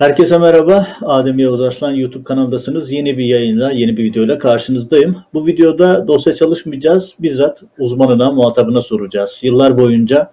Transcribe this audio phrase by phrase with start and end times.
[0.00, 0.88] Herkese merhaba.
[1.02, 2.92] Adem Yavuz Arslan YouTube kanalındasınız.
[2.92, 5.16] Yeni bir yayınla, yeni bir videoyla karşınızdayım.
[5.34, 7.14] Bu videoda dosya çalışmayacağız.
[7.18, 9.40] Bizzat uzmanına, muhatabına soracağız.
[9.42, 10.30] Yıllar boyunca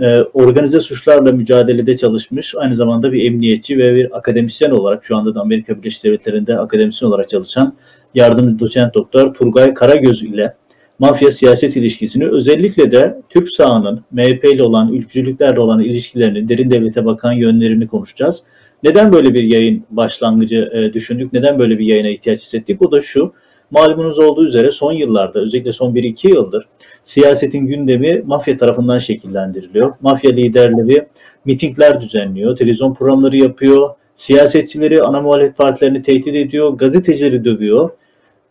[0.00, 5.34] e, organize suçlarla mücadelede çalışmış, aynı zamanda bir emniyetçi ve bir akademisyen olarak şu anda
[5.34, 7.76] da Amerika Birleşik Devletleri'nde akademisyen olarak çalışan
[8.14, 10.54] yardımcı doçent doktor Turgay Karagöz ile
[10.98, 17.04] mafya siyaset ilişkisini özellikle de Türk sahanın MHP ile olan, ülkücülüklerle olan ilişkilerini, derin devlete
[17.04, 18.42] bakan yönlerini konuşacağız.
[18.82, 21.32] Neden böyle bir yayın başlangıcı e, düşündük?
[21.32, 22.82] Neden böyle bir yayına ihtiyaç hissettik?
[22.82, 23.32] O da şu.
[23.70, 26.68] Malumunuz olduğu üzere son yıllarda özellikle son 1-2 yıldır
[27.06, 29.94] siyasetin gündemi mafya tarafından şekillendiriliyor.
[30.00, 31.06] Mafya liderleri
[31.44, 37.90] mitingler düzenliyor, televizyon programları yapıyor, siyasetçileri, ana muhalefet partilerini tehdit ediyor, gazetecileri dövüyor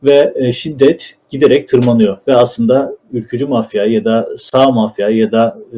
[0.03, 2.17] ve e, şiddet giderek tırmanıyor.
[2.27, 5.77] Ve aslında ülkücü mafya ya da sağ mafya ya da e,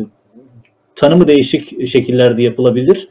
[0.96, 3.08] tanımı değişik şekillerde yapılabilir.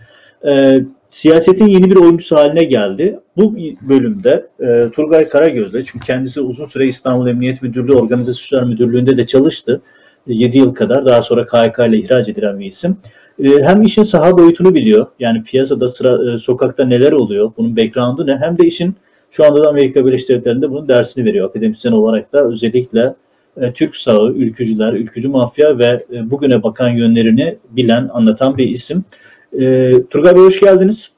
[0.47, 0.81] E,
[1.17, 3.21] siyasetin yeni bir oyuncusu haline geldi.
[3.37, 9.17] Bu bölümde e, Turgay Karagöz'le çünkü kendisi uzun süre İstanbul Emniyet Müdürlüğü Organize Suçlar Müdürlüğü'nde
[9.17, 9.81] de çalıştı.
[10.29, 12.97] E, 7 yıl kadar daha sonra KHK ile ihraç edilen bir isim.
[13.45, 15.07] E, hem işin saha boyutunu biliyor.
[15.19, 18.95] Yani piyasada sıra e, sokakta neler oluyor, bunun background'u ne hem de işin
[19.31, 21.49] şu anda da Amerika Birleşik Devletleri'nde bunun dersini veriyor.
[21.49, 23.15] Akademisyen olarak da özellikle
[23.61, 29.05] e, Türk sağı, ülkücüler, ülkücü mafya ve e, bugüne bakan yönlerini bilen, anlatan bir isim.
[29.53, 31.11] E, Turgay Bey hoş geldiniz.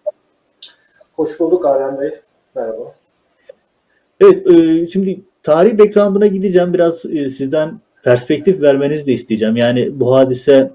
[1.13, 2.11] Hoş bulduk Adem Bey.
[2.57, 2.83] Merhaba.
[4.21, 6.75] Evet, e, şimdi tarih background'una gideceğim.
[6.75, 9.57] Biraz e, sizden perspektif vermenizi de isteyeceğim.
[9.57, 10.71] Yani bu hadise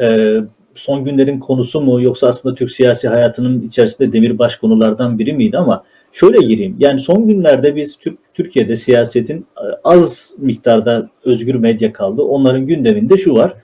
[0.00, 0.36] e,
[0.74, 5.84] son günlerin konusu mu yoksa aslında Türk siyasi hayatının içerisinde demirbaş konulardan biri miydi ama
[6.12, 6.76] şöyle gireyim.
[6.78, 12.22] Yani son günlerde biz Türk Türkiye'de siyasetin e, az miktarda özgür medya kaldı.
[12.22, 13.54] Onların gündeminde şu var.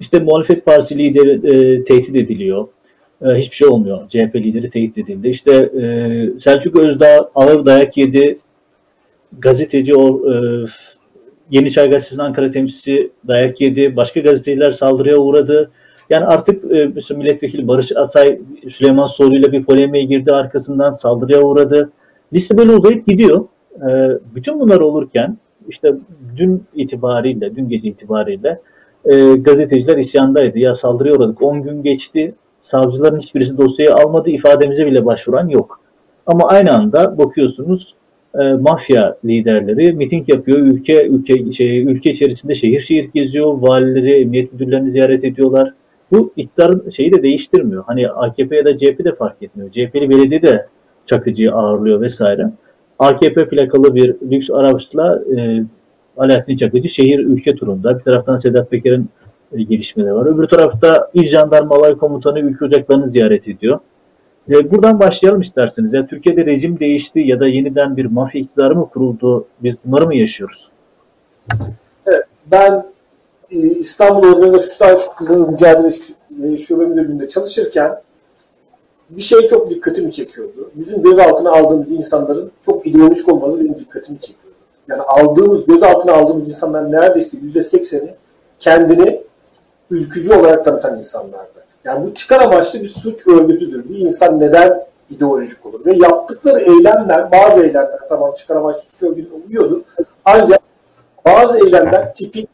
[0.00, 2.68] İşte muhalefet partisi lideri e, tehdit ediliyor.
[3.22, 4.08] E, hiçbir şey olmuyor.
[4.08, 5.28] CHP lideri tehdit edildi.
[5.28, 8.38] İşte e, Selçuk Özdağ ağır dayak yedi.
[9.38, 10.34] Gazeteci o e,
[11.50, 13.96] Yeni Çay Gazetesi'nin Ankara temsilcisi dayak yedi.
[13.96, 15.70] Başka gazeteciler saldırıya uğradı.
[16.10, 20.32] Yani artık e, milletvekili Barış Asay Süleyman Soylu ile bir polemiğe girdi.
[20.32, 21.90] Arkasından saldırıya uğradı.
[22.32, 23.44] Liste böyle uzayıp gidiyor.
[23.76, 25.38] E, bütün bunlar olurken
[25.68, 25.94] işte
[26.36, 28.60] dün itibariyle, dün gece itibariyle
[29.04, 30.58] e, gazeteciler isyandaydı.
[30.58, 31.42] Ya saldırıya uğradık.
[31.42, 32.34] 10 gün geçti.
[32.62, 34.30] Savcıların hiçbirisi dosyayı almadı.
[34.30, 35.80] ifademize bile başvuran yok.
[36.26, 37.94] Ama aynı anda bakıyorsunuz
[38.38, 40.58] e, mafya liderleri miting yapıyor.
[40.58, 43.58] Ülke ülke şey, ülke içerisinde şehir şehir geziyor.
[43.60, 45.74] Valileri, emniyet müdürlerini ziyaret ediyorlar.
[46.12, 47.84] Bu iktidarın şeyi de değiştirmiyor.
[47.86, 49.70] Hani AKP ya da CHP de fark etmiyor.
[49.70, 50.66] CHP'li belediye de
[51.06, 52.50] Çakıcı'yı ağırlıyor vesaire.
[52.98, 55.62] AKP plakalı bir lüks araçla e,
[56.20, 57.98] Alaaddin Çakıcı şehir ülke turunda.
[57.98, 59.08] Bir taraftan Sedat Peker'in
[59.52, 60.26] e, gelişmeleri var.
[60.26, 63.80] Öbür tarafta İl Jandarma Alay Komutanı ülke ocaklarını ziyaret ediyor.
[64.50, 65.92] E, buradan başlayalım isterseniz.
[65.92, 69.46] Yani Türkiye'de rejim değişti ya da yeniden bir mafya iktidarı mı kuruldu?
[69.60, 70.70] Biz bunları mı yaşıyoruz?
[72.46, 72.84] Ben
[73.50, 74.98] e, İstanbul Organize Suçlar
[75.48, 75.90] Mücadele
[76.44, 78.00] e, Şube Müdürlüğü'nde çalışırken
[79.10, 80.70] bir şey çok dikkatimi çekiyordu.
[80.74, 84.49] Bizim gözaltına aldığımız insanların çok ideolojik olmaları benim dikkatimi çekiyordu.
[84.90, 88.14] Yani aldığımız, gözaltına aldığımız insanlar neredeyse yüzde sekseni
[88.58, 89.22] kendini
[89.90, 91.64] ülkücü olarak tanıtan insanlardı.
[91.84, 93.88] Yani bu çıkar amaçlı bir suç örgütüdür.
[93.88, 95.86] Bir insan neden ideolojik olur?
[95.86, 99.84] Ve yaptıkları eylemler, bazı eylemler tamam çıkar amaçlı suç örgütüne uyuyordu.
[100.24, 100.60] Ancak
[101.26, 102.48] bazı eylemler tipik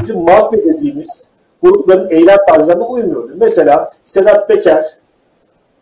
[0.00, 1.24] bizim mafya dediğimiz
[1.62, 3.32] grupların eylem tarzlarına uymuyordu.
[3.36, 4.98] Mesela Sedat Peker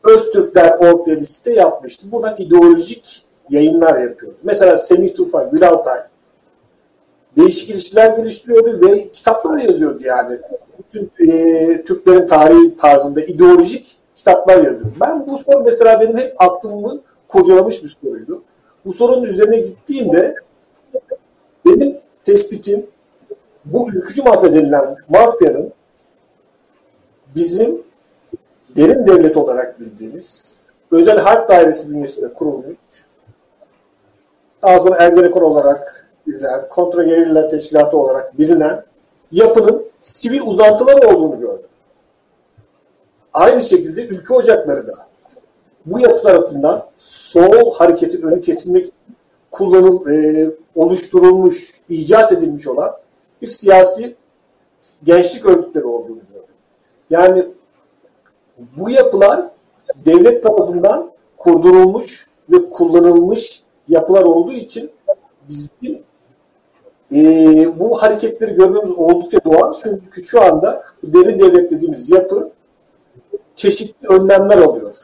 [0.05, 2.13] Öztürkler.org diye bir site yapmıştı.
[2.13, 4.37] Buradan ideolojik yayınlar yapıyordu.
[4.43, 6.01] Mesela Semih Tufan, Gül Altay
[7.37, 10.39] değişik ilişkiler geliştiriyordu ve kitaplar yazıyordu yani.
[10.79, 14.93] Bütün e, Türklerin tarihi tarzında ideolojik kitaplar yazıyordu.
[15.01, 18.43] Ben bu soru mesela benim hep aklımı kocalamış bir soruydu.
[18.85, 20.35] Bu sorunun üzerine gittiğimde
[21.67, 22.87] benim tespitim
[23.65, 25.73] bu ülkücü mafya denilen mafyanın
[27.37, 27.83] bizim
[28.77, 30.53] derin devlet olarak bildiğimiz
[30.91, 32.77] özel harp dairesi bünyesinde kurulmuş
[34.63, 38.85] sonra Ergenekon olarak bilinen, kontra gerilla teşkilatı olarak bilinen
[39.33, 41.69] yapının sivil uzantıları olduğunu gördüm.
[43.33, 44.93] Aynı şekilde ülke ocakları da
[45.87, 48.89] bu yapı tarafından sol hareketin önü kesilmek
[49.51, 52.97] kullanıl, e, oluşturulmuş, icat edilmiş olan
[53.43, 54.15] bir siyasi
[55.05, 56.55] gençlik örgütleri olduğunu gördüm.
[57.11, 57.47] Yani
[58.77, 59.51] bu yapılar
[60.07, 64.91] devlet tarafından kurdurulmuş ve kullanılmış yapılar olduğu için
[65.49, 66.03] bizim
[67.13, 67.19] e,
[67.79, 69.73] bu hareketleri görmemiz oldukça doğal.
[69.83, 72.51] Çünkü şu anda derin devlet dediğimiz yapı
[73.55, 74.95] çeşitli önlemler alıyor.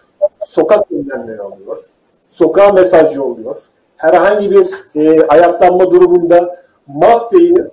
[0.41, 1.91] sokak önlemleri alıyor.
[2.29, 3.69] Sokağa mesaj yolluyor.
[3.97, 6.57] Herhangi bir e, ayaklanma durumunda
[6.87, 7.71] mafyayı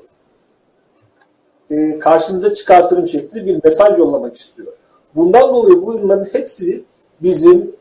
[1.71, 4.73] e, karşınıza çıkartırım şeklinde bir mesaj yollamak istiyor.
[5.15, 6.83] Bundan dolayı bunların hepsi
[7.21, 7.75] bizim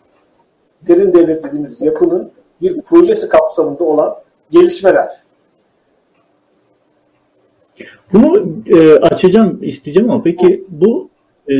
[0.89, 2.31] derin devlet dediğimiz yapının
[2.62, 4.14] bir projesi kapsamında olan
[4.50, 5.08] gelişmeler.
[8.12, 11.08] Bunu e, açacağım, isteyeceğim ama peki bu
[11.50, 11.55] e,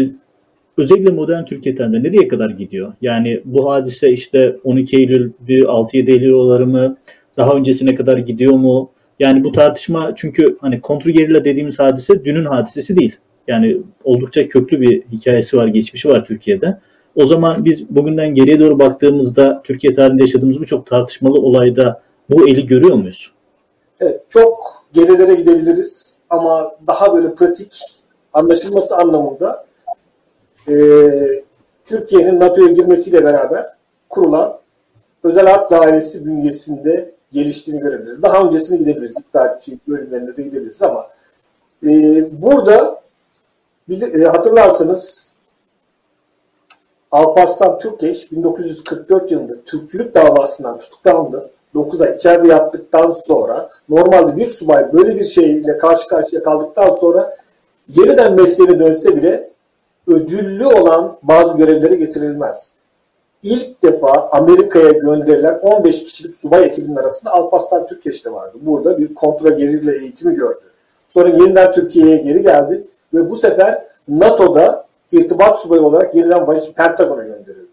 [0.77, 2.93] özellikle modern Türkiye'den de nereye kadar gidiyor?
[3.03, 6.97] Yani bu hadise işte 12 Eylül, 6-7 Eylül olayları mı?
[7.37, 8.91] Daha öncesine kadar gidiyor mu?
[9.21, 13.17] Yani bu tartışma çünkü hani kontrgerilla dediğimiz hadise dünün hadisesi değil.
[13.49, 16.79] Yani oldukça köklü bir hikayesi var, geçmişi var Türkiye'de.
[17.19, 22.67] O zaman biz bugünden geriye doğru baktığımızda Türkiye tarihinde yaşadığımız birçok tartışmalı olayda bu eli
[22.67, 23.33] görüyor muyuz?
[24.01, 27.83] Evet, çok gerilere gidebiliriz ama daha böyle pratik
[28.33, 29.65] anlaşılması anlamında
[30.69, 30.75] e,
[31.85, 33.67] Türkiye'nin NATO'ya girmesiyle beraber
[34.09, 34.59] kurulan
[35.25, 38.23] özel harp dairesi bünyesinde geliştiğini görebiliriz.
[38.23, 39.17] Daha öncesine gidebiliriz.
[39.31, 41.07] İddiatçı bölümlerine de gidebiliriz ama
[41.87, 41.91] e,
[42.43, 43.01] burada
[43.89, 45.28] biz, e, hatırlarsanız
[47.11, 51.51] Alparslan Türkeş 1944 yılında Türkçülük davasından tutuklandı.
[51.75, 57.37] 9 ay içeride yattıktan sonra normalde bir subay böyle bir şeyle karşı karşıya kaldıktan sonra
[57.89, 59.51] yeniden mesleğine dönse bile
[60.07, 62.73] ödüllü olan bazı görevlere getirilmez.
[63.43, 68.59] İlk defa Amerika'ya gönderilen 15 kişilik subay ekibinin arasında Alparslan Türkeş de vardı.
[68.61, 70.61] Burada bir kontra gerilla eğitimi gördü.
[71.09, 72.85] Sonra yeniden Türkiye'ye geri geldi
[73.15, 76.47] ve bu sefer NATO'da irtibat subayı olarak yeniden
[76.77, 77.69] Pentagon'a gönderildi.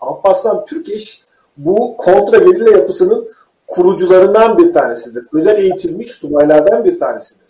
[0.00, 1.22] Alparslan Türkeş
[1.56, 3.28] bu kontra gerilla yapısının
[3.66, 5.26] kurucularından bir tanesidir.
[5.32, 7.46] Özel eğitilmiş subaylardan bir tanesidir.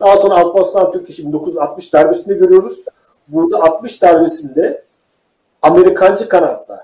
[0.00, 2.84] Daha sonra Alparslan Türkeş'i 1960 darbesinde görüyoruz.
[3.28, 4.84] Burada 60 darbesinde
[5.62, 6.80] Amerikancı kanatlar,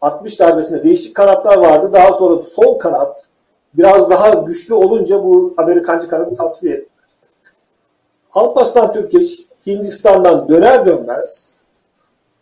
[0.00, 1.90] 60 darbesinde değişik kanatlar vardı.
[1.92, 3.28] Daha sonra sol kanat
[3.74, 6.90] biraz daha güçlü olunca bu Amerikancı kanatı tasfiye etti.
[8.32, 11.50] Alparslan Türkeş Hindistan'dan döner dönmez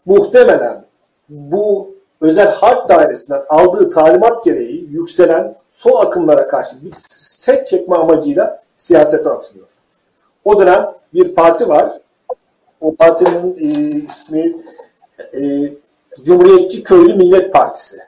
[0.07, 0.85] muhtemelen
[1.29, 8.63] bu özel harp dairesinden aldığı talimat gereği yükselen sol akımlara karşı bir set çekme amacıyla
[8.77, 9.69] siyasete atılıyor.
[10.45, 11.93] O dönem bir parti var.
[12.81, 14.57] O partinin e, ismi
[15.35, 15.73] e,
[16.25, 17.99] Cumhuriyetçi Köylü Millet Partisi.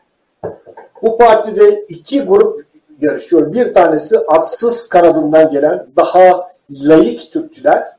[1.02, 2.66] Bu partide iki grup
[3.00, 3.52] yarışıyor.
[3.52, 7.97] Bir tanesi atsız kanadından gelen daha layık Türkçüler.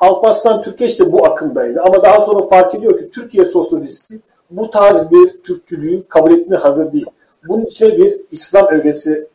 [0.00, 1.82] Alparslan Türkeş de bu akımdaydı.
[1.82, 4.20] Ama daha sonra fark ediyor ki Türkiye sosyolojisi
[4.50, 7.06] bu tarz bir Türkçülüğü kabul etmeye hazır değil.
[7.48, 9.26] Bunun içine bir İslam ögesi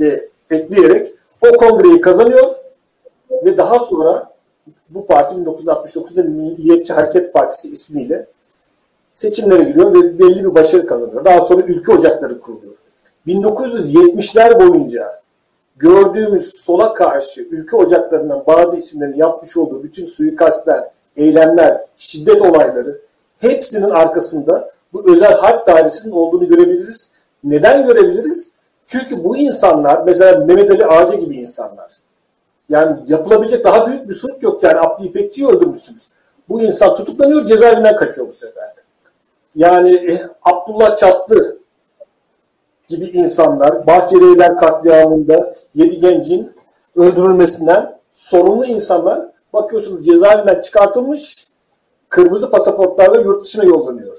[0.00, 1.12] de ekleyerek
[1.48, 2.50] o kongreyi kazanıyor
[3.44, 4.34] ve daha sonra
[4.90, 8.26] bu parti 1969'da Milliyetçi Hareket Partisi ismiyle
[9.14, 11.24] seçimlere giriyor ve belli bir başarı kazanıyor.
[11.24, 12.74] Daha sonra ülke ocakları kuruluyor.
[13.26, 15.22] 1970'ler boyunca
[15.76, 20.84] gördüğümüz sola karşı ülke ocaklarından bazı isimlerin yapmış olduğu bütün suikastler,
[21.16, 23.00] eylemler, şiddet olayları
[23.38, 27.10] hepsinin arkasında bu özel harp dairesinin olduğunu görebiliriz.
[27.44, 28.50] Neden görebiliriz?
[28.86, 31.92] Çünkü bu insanlar mesela Mehmet Ali Ağca gibi insanlar.
[32.68, 34.62] Yani yapılabilecek daha büyük bir suç yok.
[34.62, 36.08] Yani Abdi İpekçi'yi öldürmüşsünüz.
[36.48, 38.72] Bu insan tutuklanıyor cezaevinden kaçıyor bu sefer.
[39.54, 41.58] Yani eh, Abdullah Çatlı
[42.88, 46.52] gibi insanlar Bahçelievler katliamında 7 gencin
[46.96, 49.20] öldürülmesinden sorumlu insanlar
[49.52, 51.48] bakıyorsunuz cezaevinden çıkartılmış
[52.08, 54.16] kırmızı pasaportlarla yurt dışına yollanıyor.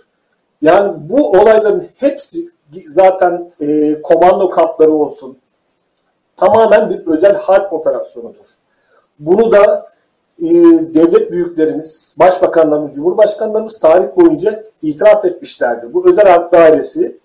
[0.61, 2.49] Yani bu olayların hepsi
[2.87, 5.37] zaten e, komando kampları olsun
[6.35, 8.45] tamamen bir özel harp operasyonudur.
[9.19, 9.87] Bunu da
[10.39, 10.45] e,
[10.95, 15.93] devlet büyüklerimiz, başbakanlarımız, cumhurbaşkanlarımız tarih boyunca itiraf etmişlerdi.
[15.93, 17.19] Bu özel harp dairesi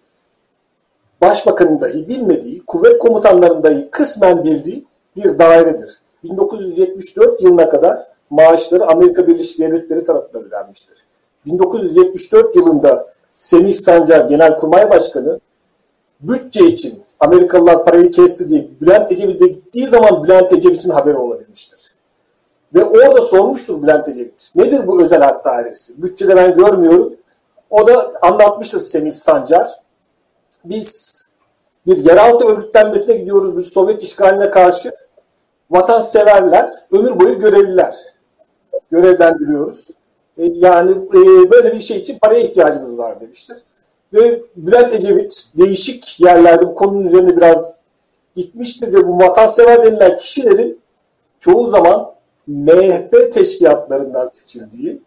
[1.20, 4.84] başbakanın dahi bilmediği, kuvvet komutanlarının dahi kısmen bildiği
[5.16, 6.00] bir dairedir.
[6.24, 11.04] 1974 yılına kadar maaşları Amerika Birleşik Devletleri tarafından ödenmiştir.
[11.46, 13.06] 1974 yılında
[13.38, 15.40] Semih Sancar Genelkurmay Başkanı
[16.20, 21.94] bütçe için Amerikalılar parayı kesti diye Bülent Ecevit'e gittiği zaman Bülent Ecevit'in haberi olabilmiştir.
[22.74, 24.50] Ve orada sormuştur Bülent Ecevit.
[24.54, 26.02] Nedir bu özel harp dairesi?
[26.02, 27.16] Bütçede ben görmüyorum.
[27.70, 29.80] O da anlatmıştır Semih Sancar.
[30.64, 31.20] Biz
[31.86, 34.92] bir yeraltı örgütlenmesine gidiyoruz bir Sovyet işgaline karşı.
[35.70, 37.94] Vatanseverler, ömür boyu görevliler
[38.90, 39.88] görevlendiriyoruz.
[40.38, 43.58] E, yani e, böyle bir şey için paraya ihtiyacımız var demiştir.
[44.14, 47.74] Ve Bülent Ecevit değişik yerlerde bu konunun üzerinde biraz
[48.36, 50.80] gitmiştir ve bu vatansever denilen kişilerin
[51.38, 52.14] çoğu zaman
[52.46, 55.02] MHP teşkilatlarından seçildiği,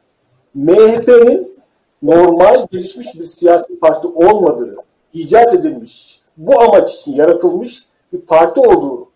[0.55, 1.57] MHP'nin
[2.03, 4.75] normal gelişmiş bir siyasi parti olmadığı,
[5.13, 7.79] icat edilmiş, bu amaç için yaratılmış
[8.13, 9.09] bir parti olduğu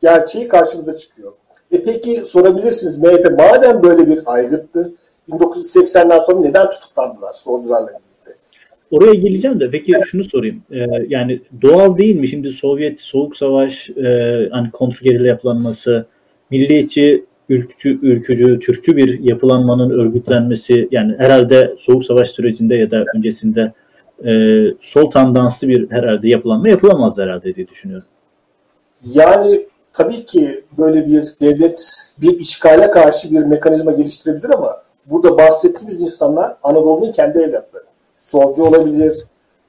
[0.00, 1.32] gerçeği karşımıza çıkıyor.
[1.72, 4.92] E peki sorabilirsiniz MHP madem böyle bir aygıttı
[5.30, 8.40] 1980'den sonra neden tutuklandılar solcularla birlikte?
[8.90, 10.62] Oraya geleceğim de peki şunu sorayım.
[10.70, 16.06] Ee, yani doğal değil mi şimdi Sovyet Soğuk Savaş e, hani kontrgerilla yapılanması,
[16.50, 23.72] milliyetçi, ülkücü, ülkücü, Türkçü bir yapılanmanın örgütlenmesi yani herhalde Soğuk Savaş sürecinde ya da öncesinde
[24.26, 24.30] e,
[24.80, 28.06] sol tandanslı bir herhalde yapılanma yapılamaz herhalde diye düşünüyorum.
[29.04, 36.00] Yani tabii ki böyle bir devlet bir işgale karşı bir mekanizma geliştirebilir ama burada bahsettiğimiz
[36.00, 37.84] insanlar Anadolu'nun kendi evlatları.
[38.18, 39.24] Solcu olabilir,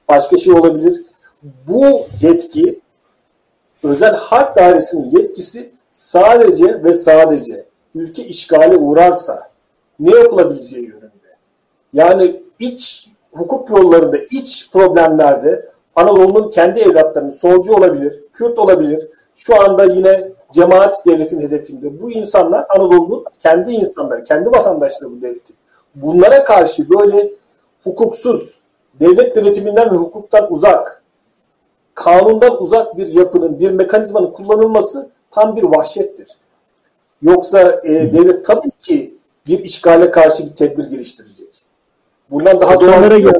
[0.08, 1.02] başka şey olabilir.
[1.42, 2.80] Bu yetki
[3.82, 9.50] özel harp dairesinin yetkisi sadece ve sadece ülke işgale uğrarsa
[10.00, 11.36] ne yapılabileceği yönünde.
[11.92, 19.84] Yani iç hukuk yollarında, iç problemlerde Anadolu'nun kendi evlatlarını solcu olabilir, Kürt olabilir, şu anda
[19.84, 22.00] yine cemaat devletin hedefinde.
[22.00, 25.56] Bu insanlar Anadolu'nun kendi insanları, kendi vatandaşları bu devletin.
[25.94, 27.30] Bunlara karşı böyle
[27.84, 28.60] hukuksuz,
[29.00, 31.02] devlet denetiminden ve hukuktan uzak,
[31.94, 36.28] kanundan uzak bir yapının, bir mekanizmanın kullanılması tam bir vahşettir.
[37.22, 39.14] Yoksa e, devlet tabii ki
[39.46, 41.41] bir işgale karşı bir tedbir geliştirecek.
[42.32, 43.32] Bundan daha doğal bir şey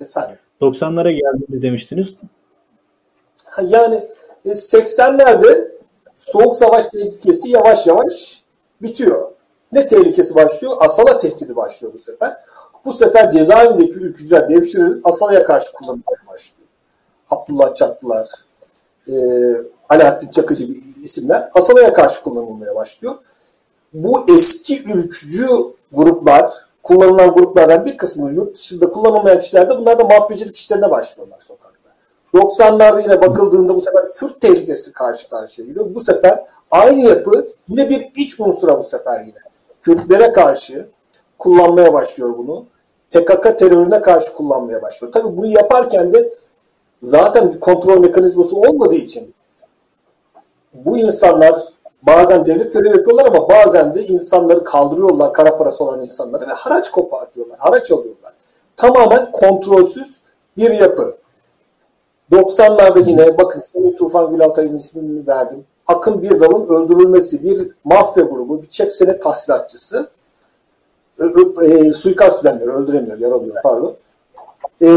[0.00, 0.36] Efendim.
[0.60, 2.14] 90'lara geldiğini demiştiniz.
[3.62, 4.08] Yani
[4.44, 5.70] 80'lerde e,
[6.16, 8.42] Soğuk Savaş tehlikesi yavaş yavaş
[8.82, 9.30] bitiyor.
[9.72, 10.76] Ne tehlikesi başlıyor?
[10.80, 12.36] Asala tehdidi başlıyor bu sefer.
[12.84, 16.68] Bu sefer cezaevindeki ülkücüler devşirilip Asala'ya karşı kullanılmaya başlıyor.
[17.30, 18.28] Abdullah Çatlılar,
[19.08, 19.14] e,
[19.88, 23.14] Alaaddin Çakıcı gibi isimler Asala'ya karşı kullanılmaya başlıyor.
[23.92, 25.46] Bu eski ülkücü
[25.92, 26.50] gruplar,
[26.82, 31.90] kullanılan gruplardan bir kısmı yurt dışında kullanılmayan kişiler de bunlar da mafyacılık işlerine başlıyorlar sokakta.
[32.34, 35.94] 90'larda yine bakıldığında bu sefer Kürt tehlikesi karşı karşıya geliyor.
[35.94, 39.38] Bu sefer aynı yapı yine bir iç unsura bu sefer yine.
[39.82, 40.88] Kürtlere karşı
[41.38, 42.66] kullanmaya başlıyor bunu.
[43.10, 45.12] PKK terörüne karşı kullanmaya başlıyor.
[45.12, 46.32] Tabii bunu yaparken de
[47.02, 49.34] zaten bir kontrol mekanizması olmadığı için
[50.74, 51.54] bu insanlar
[52.02, 56.90] bazen devlet görevi yapıyorlar ama bazen de insanları kaldırıyorlar kara parası olan insanları ve haraç
[56.90, 58.32] kopartıyorlar, haraç alıyorlar.
[58.76, 60.20] Tamamen kontrolsüz
[60.56, 61.16] bir yapı.
[62.32, 65.64] 90'larda yine bakın Semih Tufan Gülaltay'ın ismini verdim.
[65.86, 70.08] Akın bir dalın öldürülmesi bir mafya grubu, bir çek senet tahsilatçısı
[71.20, 73.94] e, e, suikast düzenliyor, öldüremiyor, yaralıyor pardon.
[74.82, 74.88] E,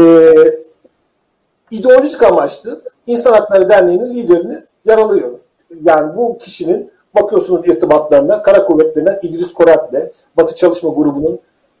[1.70, 5.38] ideolojik amaçlı İnsan Hakları Derneği'nin liderini yaralıyor.
[5.82, 11.38] Yani bu kişinin bakıyorsunuz irtibatlarına Kara Kuvvetleri'nden İdris Korat'le Batı Çalışma Grubu'nun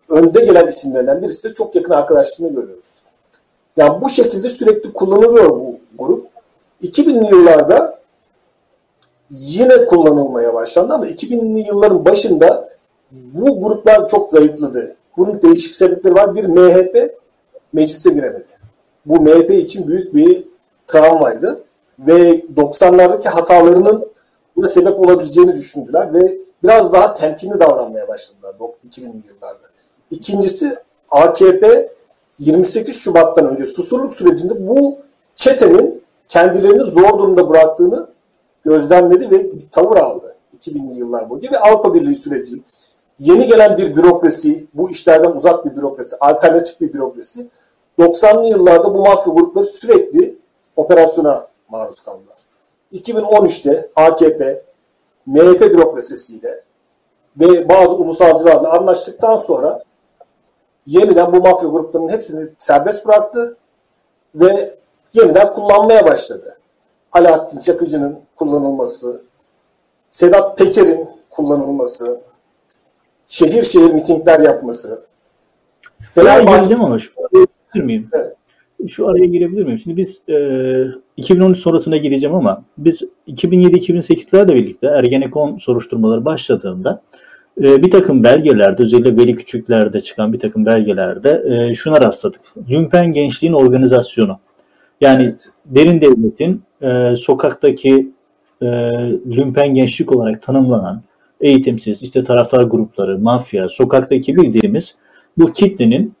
[0.08, 2.86] önde gelen isimlerinden birisi de çok yakın arkadaşlığını görüyoruz.
[3.76, 6.26] Yani bu şekilde sürekli kullanılıyor bu grup.
[6.82, 7.98] 2000'li yıllarda
[9.30, 12.68] yine kullanılmaya başlandı ama 2000'li yılların başında
[13.10, 14.96] bu gruplar çok zayıfladı.
[15.16, 16.34] Bunun değişik sebepleri var.
[16.34, 17.18] Bir MHP
[17.72, 18.46] meclise giremedi.
[19.06, 20.44] Bu MHP için büyük bir
[20.86, 21.64] travmaydı
[21.98, 24.13] ve 90'lardaki hatalarının
[24.56, 28.54] buna sebep olabileceğini düşündüler ve biraz daha temkinli davranmaya başladılar
[28.90, 29.66] 2000'li yıllarda.
[30.10, 30.74] İkincisi
[31.10, 31.92] AKP
[32.38, 34.98] 28 Şubat'tan önce susurluk sürecinde bu
[35.36, 38.06] çetenin kendilerini zor durumda bıraktığını
[38.64, 42.62] gözlemledi ve bir tavır aldı 2000'li yıllar boyunca ve Avrupa Birliği süreci
[43.18, 47.48] yeni gelen bir bürokrasi, bu işlerden uzak bir bürokrasi, alternatif bir bürokrasi
[47.98, 50.38] 90'lı yıllarda bu mafya grupları sürekli
[50.76, 52.36] operasyona maruz kaldılar.
[52.94, 54.62] 2013'te AKP,
[55.26, 56.60] MHP bürokrasisiyle
[57.40, 59.82] ve bazı ulusalcılarla anlaştıktan sonra
[60.86, 63.56] yeniden bu mafya gruplarının hepsini serbest bıraktı
[64.34, 64.74] ve
[65.12, 66.58] yeniden kullanmaya başladı.
[67.12, 69.22] Alaaddin Çakıcı'nın kullanılması,
[70.10, 72.20] Sedat Peker'in kullanılması,
[73.26, 75.04] şehir şehir mitingler yapması.
[76.12, 76.56] Fenerbahçe...
[76.56, 78.08] Geleceğim ama şu araya girebilir miyim?
[78.12, 78.36] Evet.
[78.88, 79.78] Şu araya girebilir miyim?
[79.78, 80.34] Şimdi biz e,
[81.16, 87.02] 2013 sonrasına gireceğim ama biz 2007-2008'lerle birlikte Ergenekon soruşturmaları başladığında
[87.62, 92.40] e, bir takım belgelerde özellikle Veli Küçükler'de çıkan bir takım belgelerde e, şuna rastladık.
[92.70, 94.38] Lümpen gençliğin organizasyonu.
[95.00, 95.48] Yani evet.
[95.66, 98.12] derin devletin e, sokaktaki
[98.62, 98.66] e,
[99.26, 101.02] lümpen gençlik olarak tanımlanan
[101.40, 104.96] eğitimsiz, işte taraftar grupları, mafya, sokaktaki bildiğimiz
[105.38, 106.14] bu kitlenin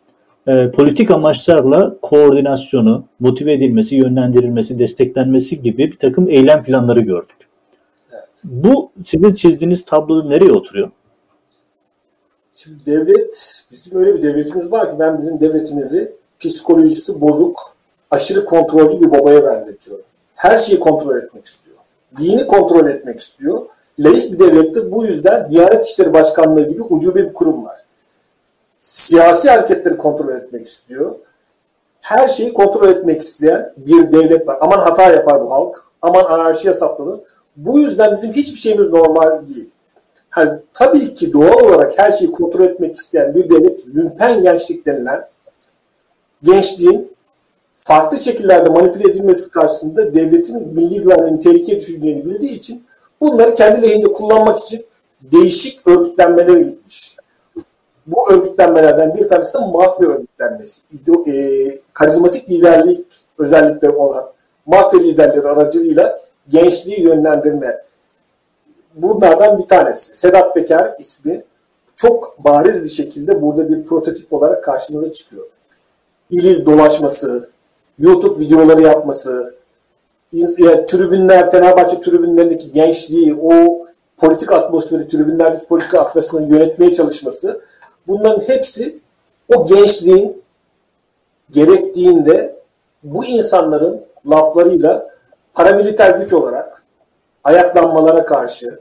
[0.46, 7.36] e, politik amaçlarla koordinasyonu, motive edilmesi, yönlendirilmesi, desteklenmesi gibi bir takım eylem planları gördük.
[8.12, 8.28] Evet.
[8.44, 10.90] Bu sizin çizdiğiniz tabloda nereye oturuyor?
[12.54, 17.74] Şimdi devlet, bizim öyle bir devletimiz var ki ben bizim devletimizi psikolojisi bozuk,
[18.10, 20.04] aşırı kontrolcü bir babaya benzetiyorum.
[20.34, 21.76] Her şeyi kontrol etmek istiyor.
[22.18, 23.66] Dini kontrol etmek istiyor.
[23.98, 27.83] Laik bir devlette bu yüzden Diyanet İşleri Başkanlığı gibi ucube bir kurum var.
[28.84, 31.14] Siyasi hareketleri kontrol etmek istiyor.
[32.00, 34.58] Her şeyi kontrol etmek isteyen bir devlet var.
[34.60, 35.84] Aman hata yapar bu halk.
[36.02, 37.20] Aman anarşiye saplanır.
[37.56, 39.70] Bu yüzden bizim hiçbir şeyimiz normal değil.
[40.36, 45.28] Yani, tabii ki doğal olarak her şeyi kontrol etmek isteyen bir devlet lümpen gençlik denilen
[46.42, 47.12] gençliğin
[47.76, 52.84] farklı şekillerde manipüle edilmesi karşısında devletin milli güvenliğini tehlikeye düşüreceğini bildiği için
[53.20, 54.86] bunları kendi lehinde kullanmak için
[55.22, 57.16] değişik örgütlenmelere gitmiş.
[58.06, 60.82] Bu örgütlenmelerden bir tanesi de mafya örgütlenmesi.
[61.26, 61.34] E,
[61.92, 63.06] karizmatik liderlik
[63.38, 64.24] özellikleri olan
[64.66, 67.78] mafya liderleri aracılığıyla gençliği yönlendirme.
[68.94, 70.14] Bunlardan bir tanesi.
[70.14, 71.44] Sedat Peker ismi
[71.96, 75.46] çok bariz bir şekilde burada bir prototip olarak karşımıza çıkıyor.
[76.30, 77.48] İl dolaşması,
[77.98, 79.54] YouTube videoları yapması,
[80.86, 83.84] tribünler, Fenerbahçe tribünlerindeki gençliği, o
[84.18, 87.60] politik atmosferi, tribünlerdeki politik atmosferi yönetmeye çalışması
[88.08, 88.98] bunların hepsi
[89.56, 90.42] o gençliğin
[91.50, 92.56] gerektiğinde
[93.02, 95.10] bu insanların laflarıyla
[95.54, 96.82] paramiliter güç olarak
[97.44, 98.80] ayaklanmalara karşı,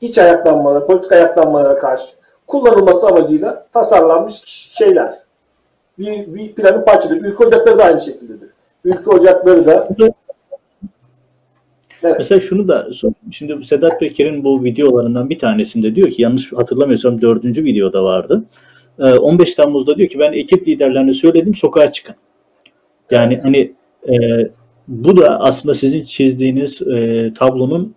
[0.00, 2.12] iç ayaklanmalara, politik ayaklanmalara karşı
[2.46, 5.14] kullanılması amacıyla tasarlanmış şeyler.
[5.98, 7.18] Bir, bir planın parçaları.
[7.18, 8.48] Ülke ocakları da aynı şekildedir.
[8.84, 9.88] Ülke ocakları da
[12.04, 12.14] Evet.
[12.18, 12.88] Mesela şunu da
[13.30, 18.44] şimdi Sedat Peker'in bu videolarından bir tanesinde diyor ki yanlış hatırlamıyorsam dördüncü videoda vardı.
[18.98, 22.14] 15 ee, Temmuz'da diyor ki ben ekip liderlerine söyledim sokağa çıkın.
[23.10, 23.44] Yani evet.
[23.44, 23.72] hani
[24.08, 24.48] e,
[24.88, 27.94] bu da aslında sizin çizdiğiniz e, tablonun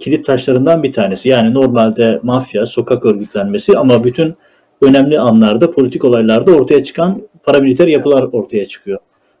[0.00, 1.28] kilit taşlarından bir tanesi.
[1.28, 4.34] Yani normalde mafya, sokak örgütlenmesi ama bütün
[4.82, 8.98] önemli anlarda, politik olaylarda ortaya çıkan paramiliter yapılar ortaya çıkıyor.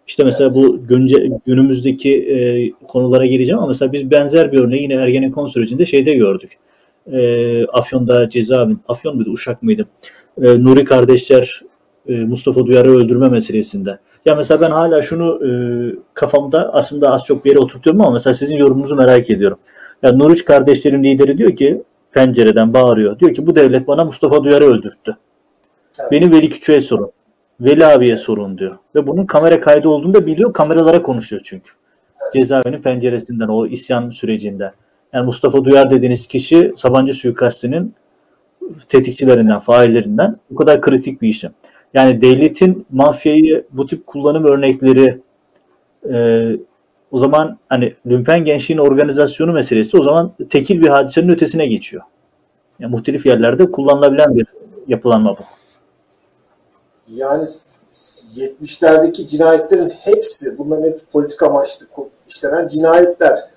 [0.08, 4.94] İşte mesela bu günce, günümüzdeki e, konulara gireceğim ama mesela biz benzer bir örneği yine
[4.94, 6.58] Ergenekon sürecinde şeyde gördük.
[7.12, 9.86] E, Afyon'da cezaevin, Afyon muydu, Uşak mıydı?
[10.42, 11.62] E, Nuri kardeşler
[12.08, 13.98] e, Mustafa Duyar'ı öldürme meselesinde.
[14.26, 15.50] Ya mesela ben hala şunu e,
[16.14, 19.58] kafamda aslında az çok bir yere oturtuyorum ama mesela sizin yorumunuzu merak ediyorum.
[20.02, 23.18] Ya Nuruç kardeşlerin lideri diyor ki pencereden bağırıyor.
[23.18, 25.16] Diyor ki bu devlet bana Mustafa Duyar'ı öldürttü.
[26.00, 26.12] Evet.
[26.12, 27.10] Beni Veli Küçük'e sorun.
[27.60, 28.78] Veli abiye sorun diyor.
[28.94, 30.52] Ve bunun kamera kaydı olduğunu da biliyor.
[30.52, 31.70] Kameralara konuşuyor çünkü.
[32.32, 34.72] Cezaevinin penceresinden o isyan sürecinde.
[35.12, 37.94] Yani Mustafa Duyar dediğiniz kişi Sabancı suikastinin
[38.88, 41.50] tetikçilerinden, faillerinden bu kadar kritik bir işim.
[41.94, 45.20] Yani devletin mafyayı bu tip kullanım örnekleri
[46.12, 46.48] e,
[47.10, 52.02] o zaman hani lümpen gençliğin organizasyonu meselesi o zaman tekil bir hadisenin ötesine geçiyor.
[52.78, 54.46] Yani muhtelif yerlerde kullanılabilen bir
[54.88, 55.57] yapılanma bu.
[57.14, 57.48] Yani
[58.36, 61.86] 70'lerdeki cinayetlerin hepsi, bunların hepsi politik amaçlı
[62.28, 63.48] işlenen cinayetler.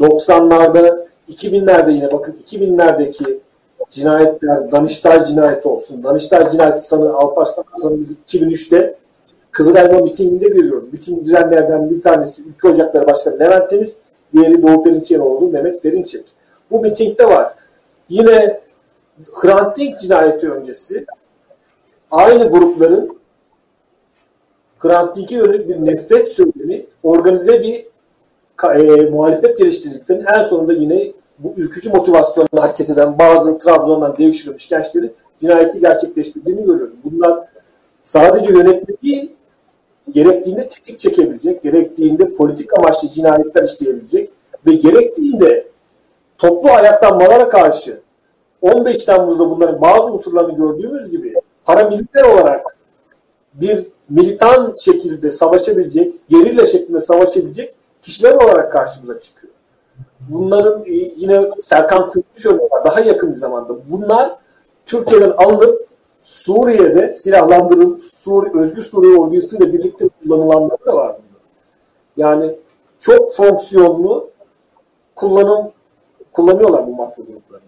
[0.00, 3.40] 90'larda, 2000'lerde yine bakın 2000'lerdeki
[3.90, 6.04] cinayetler, Danıştay cinayeti olsun.
[6.04, 8.96] Danıştay cinayeti sanı Alparslan sanı biz 2003'te
[9.56, 10.92] Kızılelma mitinginde görüyoruz.
[10.92, 13.98] Bütün düzenlerden bir tanesi Ülke Ocakları Başkanı Levent Temiz,
[14.32, 16.24] diğeri Doğu Perinçekoğlu Mehmet Derinçek.
[16.70, 17.54] Bu mitingde var.
[18.08, 18.60] Yine
[19.42, 21.06] Hrant Dink cinayeti öncesi
[22.10, 23.16] aynı grupların
[24.78, 27.86] Hrant Dink'e yönelik bir nefret söylemi organize bir
[28.74, 35.12] e, muhalefet geliştirdiklerinin en sonunda yine bu ülkücü motivasyonla hareket eden bazı Trabzon'dan devşirilmiş gençleri
[35.40, 36.94] cinayeti gerçekleştirdiğini görüyoruz.
[37.04, 37.48] Bunlar
[38.02, 39.32] sadece yönetme değil,
[40.10, 44.30] gerektiğinde tetik çekebilecek, gerektiğinde politik amaçlı cinayetler işleyebilecek
[44.66, 45.66] ve gerektiğinde
[46.38, 48.00] toplu ayaklanmalara karşı
[48.62, 51.34] 15 Temmuz'da bunların bazı unsurlarını gördüğümüz gibi
[51.66, 52.76] paramiliter olarak
[53.54, 59.52] bir militan şekilde savaşabilecek, gerilla şeklinde savaşabilecek kişiler olarak karşımıza çıkıyor.
[60.28, 63.74] Bunların e, yine Serkan Kürtüş var daha yakın bir zamanda.
[63.90, 64.32] Bunlar
[64.86, 65.86] Türkiye'den alınıp
[66.20, 71.40] Suriye'de silahlandırılıp Suriye, Özgür Suriye ordusuyla birlikte kullanılanlar da var bunda.
[72.16, 72.50] Yani
[72.98, 74.30] çok fonksiyonlu
[75.14, 75.72] kullanım
[76.32, 77.65] kullanıyorlar bu gruplarını.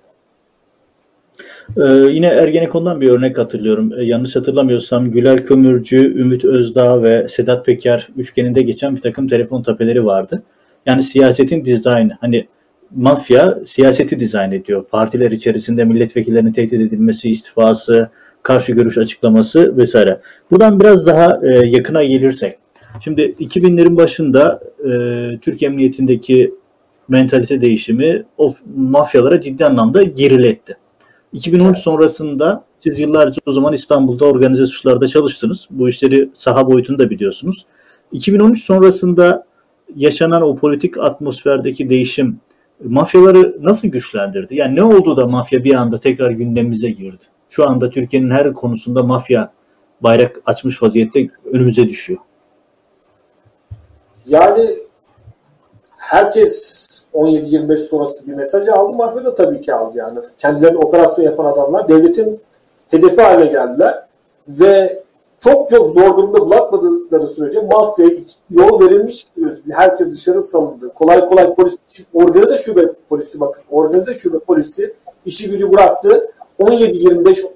[1.77, 3.92] Ee, yine Ergenekon'dan bir örnek hatırlıyorum.
[3.98, 9.62] Ee, yanlış hatırlamıyorsam Güler Kömürcü, Ümit Özdağ ve Sedat Peker üçgeninde geçen bir takım telefon
[9.62, 10.42] tapeleri vardı.
[10.87, 12.16] Yani siyasetin dizaynı.
[12.20, 12.48] Hani
[12.96, 14.85] mafya siyaseti dizayn ediyor.
[14.85, 18.11] Partiler içerisinde milletvekillerinin tehdit edilmesi, istifası,
[18.42, 20.20] karşı görüş açıklaması vesaire.
[20.51, 22.59] Buradan biraz daha e, yakına gelirsek.
[23.01, 24.90] Şimdi 2000'lerin başında e,
[25.38, 26.55] Türk Emniyetindeki
[27.09, 30.77] mentalite değişimi o mafyalara ciddi anlamda geriletti.
[31.32, 35.66] 2013 sonrasında siz yıllarca o zaman İstanbul'da organize suçlarda çalıştınız.
[35.70, 37.66] Bu işleri saha boyutunu da biliyorsunuz.
[38.12, 39.46] 2013 sonrasında
[39.96, 42.40] yaşanan o politik atmosferdeki değişim
[42.84, 44.56] mafyaları nasıl güçlendirdi?
[44.56, 47.24] Yani ne oldu da mafya bir anda tekrar gündemimize girdi?
[47.48, 49.52] Şu anda Türkiye'nin her konusunda mafya
[50.00, 52.20] bayrak açmış vaziyette önümüze düşüyor.
[54.26, 54.64] Yani
[55.96, 56.88] herkes
[57.18, 58.92] 17-25 sonrası bir mesaj aldı.
[58.92, 60.18] Mafya da tabii ki aldı yani.
[60.38, 62.40] Kendilerini operasyon yapan adamlar devletin
[62.88, 64.04] hedefi haline geldiler.
[64.48, 65.02] Ve
[65.38, 68.07] çok çok zor durumda bırakmadıkları sürece mafya
[68.50, 69.26] yol verilmiş
[69.70, 70.88] herkes dışarı salındı.
[70.94, 71.76] Kolay kolay polis,
[72.14, 76.31] organize şube polisi bakın, organize şube polisi işi gücü bıraktı.
[76.61, 77.46] 17-25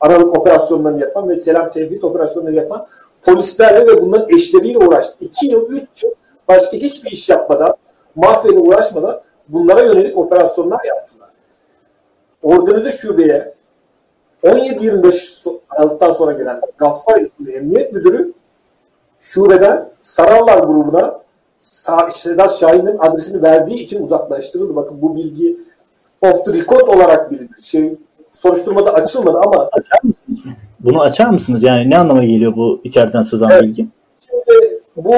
[0.00, 2.86] Aralık operasyonlarını yapan ve Selam Tevhid operasyonlarını yapan
[3.22, 5.14] polislerle ve bunların eşleriyle uğraştı.
[5.20, 6.10] 2 yıl, 3 yıl
[6.48, 7.74] başka hiçbir iş yapmadan,
[8.14, 11.28] mafyayla uğraşmadan bunlara yönelik operasyonlar yaptılar.
[12.42, 13.54] Organize şubeye
[14.44, 18.32] 17-25 Aralık'tan sonra gelen Gaffar isimli emniyet müdürü
[19.20, 21.22] şubeden Sarallar grubuna
[22.10, 24.76] Sedat Şahin'in adresini verdiği için uzaklaştırıldı.
[24.76, 25.56] Bakın bu bilgi
[26.22, 27.60] off the record olarak bilinir.
[27.60, 27.94] Şey,
[28.30, 30.54] soruşturmada açılmadı ama açar mısınız?
[30.80, 31.62] Bunu açar mısınız?
[31.62, 33.62] Yani ne anlama geliyor bu içeriden sızan evet.
[33.62, 33.88] bilgi?
[34.16, 34.42] Şimdi
[34.96, 35.12] bu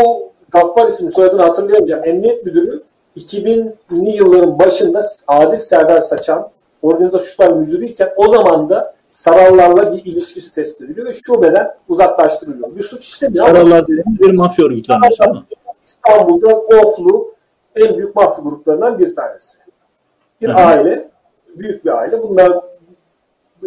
[0.55, 2.05] Gaffar ismi soyadını hatırlayamayacağım.
[2.05, 2.83] Emniyet müdürü
[3.17, 6.51] 2000'li yılların başında Adil Serdar Saçan
[6.83, 12.77] organize suçlar müdürüyken o zaman da Sarallarla bir ilişkisi tespit ediliyor ve şubeden uzaklaştırılıyor.
[12.77, 15.45] Bir suç işlemiyor Sarallar dediğimiz bir mafya örgütlenmesi ama.
[15.85, 17.35] İstanbul'da Oflu
[17.77, 19.59] en büyük mafya gruplarından bir tanesi.
[20.41, 20.57] Bir Hı-hı.
[20.57, 21.09] aile,
[21.59, 22.23] büyük bir aile.
[22.23, 22.61] Bunlar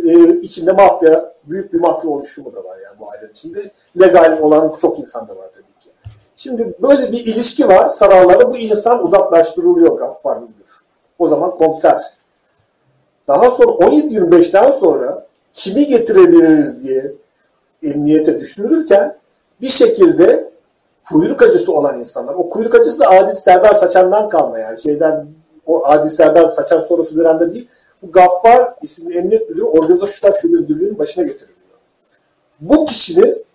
[0.05, 3.71] e, içinde mafya, büyük bir mafya oluşumu da var yani bu ailenin içinde.
[3.99, 5.76] Legal olan çok insan da var tabii.
[6.37, 8.51] Şimdi böyle bir ilişki var Sarallarla.
[8.51, 10.75] Bu insan uzaklaştırılıyor Gaffar Müdür.
[11.19, 12.01] O zaman komiser.
[13.27, 17.11] Daha sonra 17-25'ten sonra kimi getirebiliriz diye
[17.83, 19.17] emniyete düşünülürken
[19.61, 20.49] bir şekilde
[21.09, 25.27] kuyruk acısı olan insanlar, o kuyruk acısı da Adil Serdar Saçan'dan kalma yani şeyden
[25.65, 27.67] o Adil Serdar Saçan sonrası dönemde değil,
[28.01, 31.57] bu Gaffar isimli emniyet müdürü organize suçlar şube müdürlüğünün başına getiriliyor.
[32.59, 33.46] Bu kişinin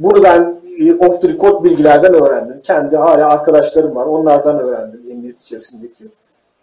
[0.00, 2.60] bunu ben e, off the record bilgilerden öğrendim.
[2.62, 4.06] Kendi hala arkadaşlarım var.
[4.06, 6.04] Onlardan öğrendim emniyet içerisindeki.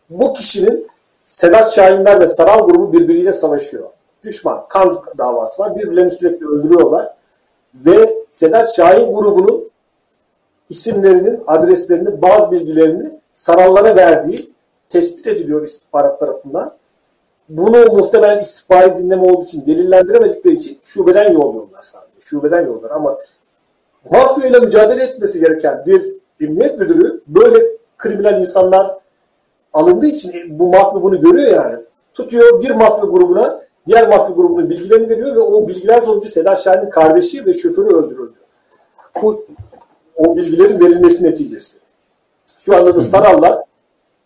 [0.09, 0.87] Bu kişinin
[1.25, 3.89] Sedat Şahinler ve Saral grubu birbiriyle savaşıyor.
[4.23, 5.75] Düşman, kan davası var.
[5.75, 7.13] Birbirlerini sürekli öldürüyorlar.
[7.75, 9.69] Ve Sedat Şahin grubunun
[10.69, 14.49] isimlerinin, adreslerini, bazı bilgilerini Sarallara verdiği
[14.89, 16.73] tespit ediliyor istihbarat tarafından.
[17.49, 22.06] Bunu muhtemelen istihbari dinleme olduğu için delillendiremedikleri için şubeden yolluyorlar sadece.
[22.29, 23.17] Şubeden yollar ama
[24.11, 27.65] mafya ile mücadele etmesi gereken bir emniyet müdürü böyle
[27.97, 28.97] kriminal insanlar
[29.73, 31.79] alındığı için e, bu mafya bunu görüyor yani.
[32.13, 36.89] Tutuyor bir mafya grubuna diğer mafya grubunun bilgilerini veriyor ve o bilgiler sonucu Sedat Şahin'in
[36.89, 38.37] kardeşi ve şoförü öldürüldü.
[39.21, 39.45] Bu
[40.15, 41.77] o bilgilerin verilmesi neticesi.
[42.57, 43.63] Şu anda da Sarallar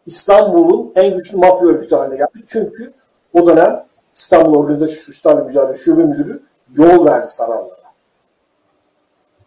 [0.05, 2.43] İstanbul'un en güçlü mafya örgütü haline geldi.
[2.45, 2.93] Çünkü
[3.33, 3.83] o dönem
[4.15, 6.41] İstanbul Organize Suçlarla Mücadele Şube Müdürü
[6.75, 7.80] yol verdi Sarallara.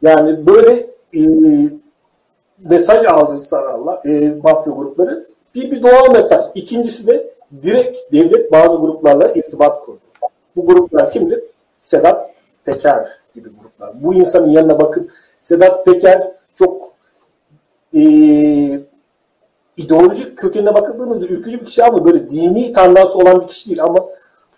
[0.05, 1.21] Yani böyle e,
[2.59, 5.27] mesaj aldı Sarallar, e, mafya grupları.
[5.55, 6.45] Bir, bir doğal mesaj.
[6.55, 10.01] İkincisi de direkt devlet bazı gruplarla irtibat kurdu.
[10.57, 11.41] Bu gruplar kimdir?
[11.81, 12.31] Sedat
[12.65, 14.05] Peker gibi gruplar.
[14.05, 15.11] Bu insanın yanına bakın.
[15.43, 16.23] Sedat Peker
[16.55, 16.93] çok
[17.95, 18.01] e,
[19.77, 24.07] ideolojik kökenine bakıldığınızda ürkücü bir kişi ama böyle dini tandansı olan bir kişi değil ama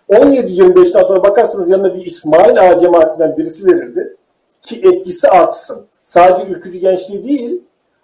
[0.09, 4.17] 17-25'ten sonra bakarsanız yanına bir İsmail Ağa cemaatinden birisi verildi
[4.61, 5.85] ki etkisi artsın.
[6.03, 7.61] Sadece ülkücü gençliği değil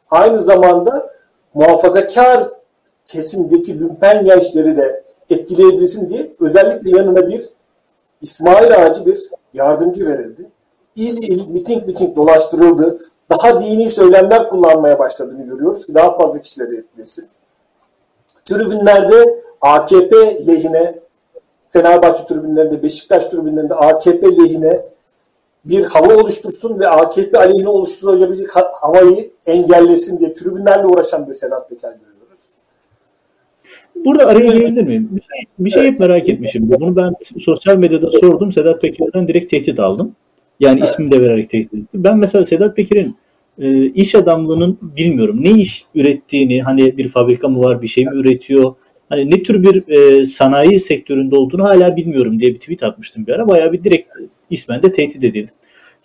[0.09, 1.13] aynı zamanda
[1.53, 2.43] muhafazakar
[3.05, 7.49] kesimdeki lümpen gençleri de etkileyebilsin diye özellikle yanına bir
[8.21, 9.19] İsmail Ağacı bir
[9.53, 10.49] yardımcı verildi.
[10.95, 12.97] İl il miting miting dolaştırıldı.
[13.29, 17.27] Daha dini söylemler kullanmaya başladığını görüyoruz ki daha fazla kişileri etkilesin.
[18.45, 20.15] Tribünlerde AKP
[20.47, 21.03] lehine
[21.69, 24.85] Fenerbahçe tribünlerinde, Beşiktaş tribünlerinde AKP lehine
[25.65, 28.49] bir hava oluştursun ve AKP aleyhine oluşturabilecek
[28.81, 32.39] havayı engellesin diye tribünlerle uğraşan bir Sedat Peker görüyoruz.
[33.95, 35.09] Burada araya girebilir miyim?
[35.11, 36.71] Bir şey, bir şey hep merak etmişim.
[36.71, 38.51] Bunu ben sosyal medyada sordum.
[38.51, 40.15] Sedat Peker'den direkt tehdit aldım.
[40.59, 40.89] Yani evet.
[40.89, 41.87] ismini de vererek tehdit ettim.
[41.93, 43.15] Ben mesela Sedat Peker'in
[43.59, 48.11] e, iş adamlığının bilmiyorum ne iş ürettiğini hani bir fabrika mı var bir şey mi
[48.15, 48.75] üretiyor
[49.09, 53.31] hani ne tür bir e, sanayi sektöründe olduğunu hala bilmiyorum diye bir tweet atmıştım bir
[53.31, 53.47] ara.
[53.47, 54.07] Bayağı bir direkt
[54.53, 55.51] ismen de tehdit edildi.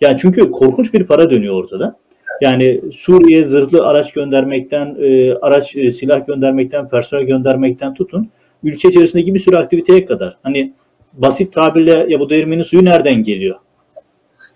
[0.01, 1.95] Yani çünkü korkunç bir para dönüyor ortada.
[2.41, 8.29] Yani Suriye zırhlı araç göndermekten, e, araç e, silah göndermekten, personel göndermekten tutun
[8.63, 10.37] ülke içerisindeki bir sürü aktiviteye kadar.
[10.43, 10.73] Hani
[11.13, 13.55] basit tabirle ya bu değirmenin suyu nereden geliyor?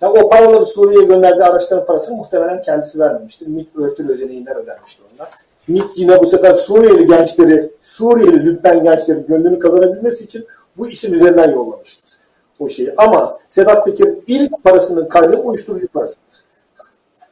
[0.01, 3.47] Ya o paraları Suriye'ye gönderdiği araçların parasını muhtemelen kendisi vermemiştir.
[3.47, 5.29] MİT örtülü ödeneğinden ödenmiştir onlar.
[5.67, 10.45] MİT yine bu sefer Suriyeli gençleri, Suriyeli lütfen gençleri gönlünü kazanabilmesi için
[10.77, 12.22] bu isim üzerinden yollamıştır
[12.59, 12.93] o şeyi.
[12.97, 16.43] Ama Sedat Peker ilk parasının kaynağı uyuşturucu parasıdır.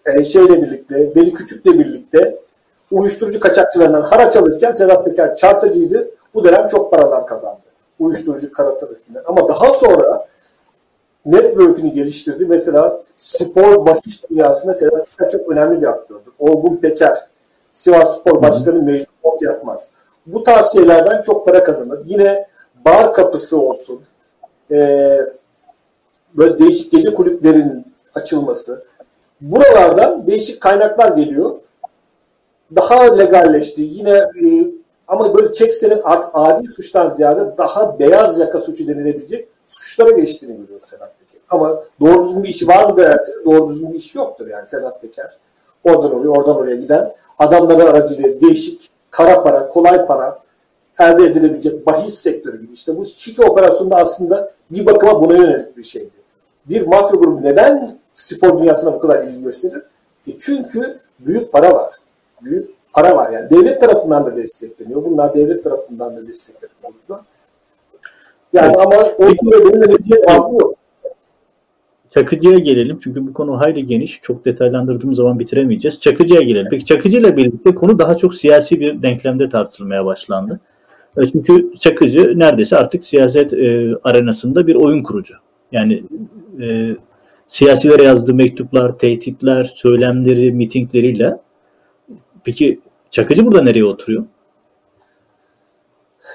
[0.06, 2.38] Yani şeyle birlikte, Veli Küçük'le birlikte
[2.92, 6.10] uyuşturucu kaçakçılarından haraç alırken Sedat Peker çarpıcıydı.
[6.34, 7.62] Bu dönem çok paralar kazandı.
[8.00, 9.24] Uyuşturucu kara trafiğinden.
[9.26, 10.28] Ama daha sonra
[11.26, 12.46] network'ünü geliştirdi.
[12.46, 16.34] Mesela spor bahis dünyasında Sedat Peker çok önemli bir aktördür.
[16.40, 17.18] Olgun Peker,
[17.72, 19.90] Sivas Spor Başkanı Mecnun yapmaz.
[20.26, 22.00] Bu tarz şeylerden çok para kazanır.
[22.06, 22.48] Yine
[22.86, 24.02] bar kapısı olsun,
[24.72, 25.18] e,
[26.34, 28.84] böyle değişik gece kulüplerinin açılması.
[29.42, 31.56] Buralardan değişik kaynaklar geliyor.
[32.76, 33.82] Daha legalleşti.
[33.82, 34.68] Yine e,
[35.08, 40.86] ama böyle çeksenin artık adi suçtan ziyade daha beyaz yaka suçu denilebilecek suçlara geçtiğini görüyoruz
[40.86, 41.42] Sedat Peker.
[41.50, 45.02] Ama doğru düzgün bir işi var mı derseniz doğru düzgün bir işi yoktur yani Sedat
[45.02, 45.38] Peker.
[45.84, 50.40] Oradan oraya oradan oraya giden adamları aracılığıyla değişik kara para, kolay para
[51.08, 52.74] elde edilebilecek bahis sektörü gibi.
[52.74, 56.10] İşte bu Çiki operasyonunda aslında bir bakıma buna yönelik bir şeydi.
[56.66, 59.84] Bir mafya grubu neden spor dünyasına bu kadar ilgi gösterir?
[60.28, 61.94] E çünkü büyük para var.
[62.42, 63.50] Büyük para var yani.
[63.50, 65.04] Devlet tarafından da destekleniyor.
[65.06, 66.72] Bunlar devlet tarafından da destekleniyor.
[68.54, 70.76] Yani ama o benim de yok.
[72.14, 73.00] Çakıcı'ya gelelim.
[73.04, 74.22] Çünkü bu konu hayli geniş.
[74.22, 76.00] Çok detaylandırdığımız zaman bitiremeyeceğiz.
[76.00, 76.68] Çakıcı'ya gelelim.
[76.72, 80.60] Peki Çakıcı ile birlikte konu daha çok siyasi bir denklemde tartışılmaya başlandı.
[81.18, 85.36] E, çünkü Çakıcı neredeyse artık siyaset e, arenasında bir oyun kurucu.
[85.72, 86.04] Yani
[86.62, 86.96] e,
[87.48, 91.38] siyasilere yazdığı mektuplar, tehditler, söylemleri, mitingleriyle.
[92.44, 94.24] Peki Çakıcı burada nereye oturuyor?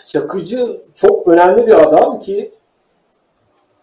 [0.07, 0.59] Çakıcı
[0.95, 2.49] çok önemli bir adam ki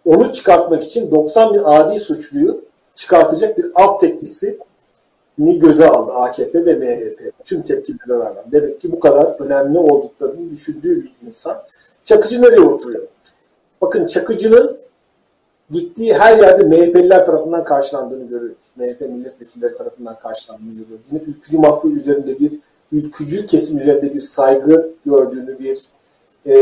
[0.06, 2.62] onu çıkartmak için 90 bin adi suçluyu
[2.96, 4.60] çıkartacak bir alt teklifi
[5.38, 7.32] ni göze aldı AKP ve MHP.
[7.46, 8.44] Tüm tepkilere rağmen.
[8.52, 11.58] Demek ki bu kadar önemli olduklarını düşündüğü bir insan.
[12.04, 13.08] Çakıcı nereye oturuyor?
[13.82, 14.78] Bakın Çakıcı'nın
[15.72, 18.72] gittiği her yerde MHP'liler tarafından karşılandığını görüyoruz.
[18.76, 21.06] MHP milletvekilleri tarafından karşılandığını görüyoruz.
[21.12, 22.60] Yine ülkücü mahkû üzerinde bir
[22.92, 25.78] ülkücü kesim üzerinde bir saygı gördüğünü, bir
[26.46, 26.54] e,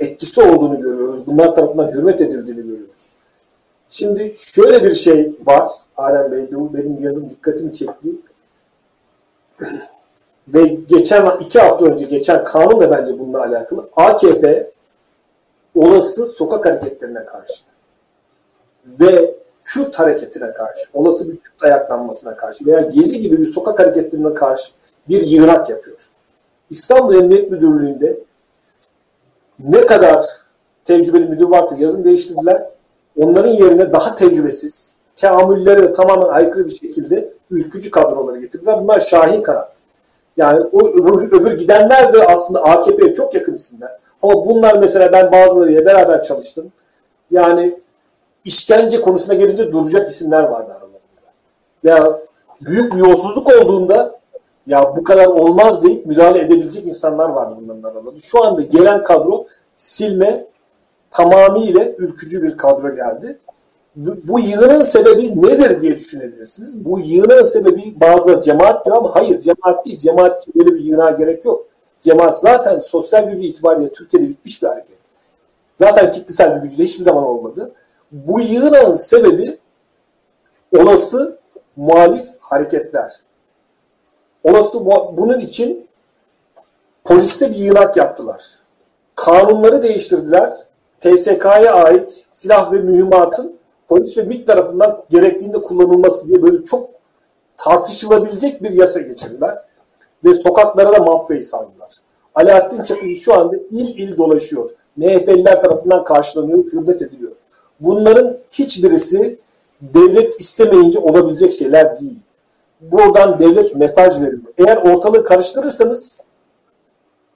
[0.00, 1.26] etkisi olduğunu görüyoruz.
[1.26, 2.75] Bunlar tarafından hürmet edildiğini görüyoruz.
[3.98, 8.08] Şimdi şöyle bir şey var Adem Bey, bu benim yazım dikkatimi çekti.
[10.48, 13.88] Ve geçen iki hafta önce geçen kanun da bence bununla alakalı.
[13.96, 14.70] AKP
[15.74, 17.62] olası sokak hareketlerine karşı
[18.86, 24.34] ve Kürt hareketine karşı, olası bir Kürt ayaklanmasına karşı veya Gezi gibi bir sokak hareketlerine
[24.34, 24.72] karşı
[25.08, 26.08] bir yığınak yapıyor.
[26.70, 28.18] İstanbul Emniyet Müdürlüğü'nde
[29.58, 30.26] ne kadar
[30.84, 32.75] tecrübeli müdür varsa yazın değiştirdiler.
[33.16, 38.82] Onların yerine daha tecrübesiz, teamüllere tamamen aykırı bir şekilde ülkücü kadroları getirdiler.
[38.82, 39.72] Bunlar Şahin Kanat.
[40.36, 43.90] Yani o öbür, öbür gidenler de aslında AKP'ye çok yakın isimler.
[44.22, 46.72] Ama bunlar mesela ben bazılarıyla beraber çalıştım.
[47.30, 47.74] Yani
[48.44, 50.96] işkence konusuna gelince duracak isimler vardı aralarında.
[51.82, 52.20] Ya
[52.60, 54.16] büyük bir yolsuzluk olduğunda
[54.66, 58.20] ya bu kadar olmaz deyip müdahale edebilecek insanlar vardı bunların aralarında.
[58.20, 60.46] Şu anda gelen kadro silme
[61.16, 63.38] tamamıyla ülkücü bir kadro geldi
[63.96, 66.84] bu yığının sebebi nedir diye düşünebilirsiniz.
[66.84, 69.98] Bu yığının sebebi bazıları cemaat diyor ama hayır cemaat değil.
[69.98, 71.66] Cemaat için böyle bir yığına gerek yok.
[72.02, 74.96] Cemaat zaten sosyal gücü itibariyle Türkiye'de bitmiş bir hareket.
[75.78, 77.72] Zaten kitlesel bir gücü de hiçbir zaman olmadı.
[78.12, 79.58] Bu yığının sebebi
[80.78, 81.38] olası
[81.76, 83.12] muhalif hareketler.
[84.44, 85.86] Olası bunun için
[87.04, 88.58] poliste bir yığınak yaptılar.
[89.14, 90.52] Kanunları değiştirdiler.
[91.00, 93.56] TSK'ya ait silah ve mühimmatın
[93.88, 96.90] polis ve MİT tarafından gerektiğinde kullanılması diye böyle çok
[97.56, 99.58] tartışılabilecek bir yasa geçirdiler.
[100.24, 101.90] Ve sokaklara da mafyayı saldılar.
[102.34, 104.70] Alaaddin Çakıcı şu anda il il dolaşıyor.
[104.96, 107.32] MHP'liler tarafından karşılanıyor, hürmet ediliyor.
[107.80, 109.38] Bunların hiçbirisi
[109.80, 112.18] devlet istemeyince olabilecek şeyler değil.
[112.80, 114.42] Buradan devlet mesaj veriyor.
[114.58, 116.20] Eğer ortalığı karıştırırsanız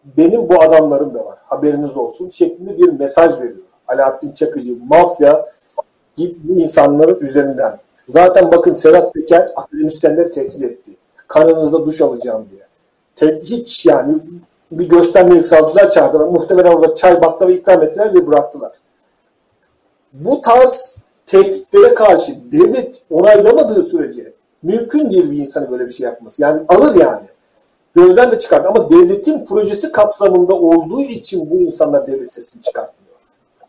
[0.04, 1.38] benim bu adamlarım da var.
[1.44, 3.64] Haberiniz olsun şeklinde bir mesaj veriyor.
[3.88, 5.46] Alaaddin Çakıcı, mafya
[6.16, 7.78] gibi insanların üzerinden.
[8.04, 10.90] Zaten bakın Serhat Peker akademisyenleri tehdit etti.
[11.28, 12.62] Kanınızda duş alacağım diye.
[13.16, 14.18] Te hiç yani
[14.72, 16.24] bir göstermelik savcılar çağırdılar.
[16.24, 18.72] Muhtemelen orada çay baklava ikram ettiler ve bıraktılar.
[20.12, 24.32] Bu tarz tehditlere karşı devlet onaylamadığı sürece
[24.62, 26.42] mümkün değil bir insanın böyle bir şey yapması.
[26.42, 27.26] Yani alır yani.
[27.94, 28.68] Gözden de çıkardı.
[28.68, 33.16] Ama devletin projesi kapsamında olduğu için bu insanlar devlet sesini çıkartmıyor.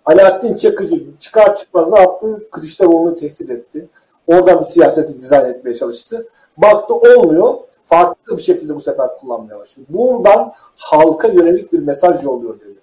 [0.06, 2.50] Alaaddin Çakıcı çıkar çıkmaz ne yaptı?
[2.52, 3.88] Kılıçdaroğlu'nu tehdit etti.
[4.28, 6.28] Oradan bir siyaseti dizayn etmeye çalıştı.
[6.58, 7.58] Baktı olmuyor.
[7.86, 9.88] Farklı bir şekilde bu sefer kullanmaya başlıyor.
[9.90, 12.82] Buradan halka yönelik bir mesaj yolluyor devlet.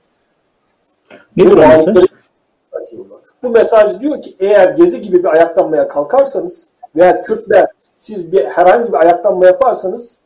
[1.37, 1.87] Ne bu mesaj?
[3.43, 8.93] Bu mesaj diyor ki eğer Gezi gibi bir ayaklanmaya kalkarsanız veya Kürtler siz bir herhangi
[8.93, 10.19] bir ayaklanma yaparsanız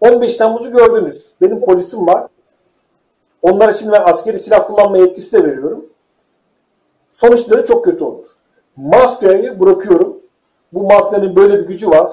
[0.00, 1.32] 15 Temmuz'u gördünüz.
[1.40, 2.26] Benim polisim var.
[3.42, 5.84] Onlara şimdi ben askeri silah kullanma yetkisi de veriyorum.
[7.10, 8.36] Sonuçları çok kötü olur.
[8.76, 10.16] Mafyayı bırakıyorum.
[10.72, 12.12] Bu mafyanın böyle bir gücü var.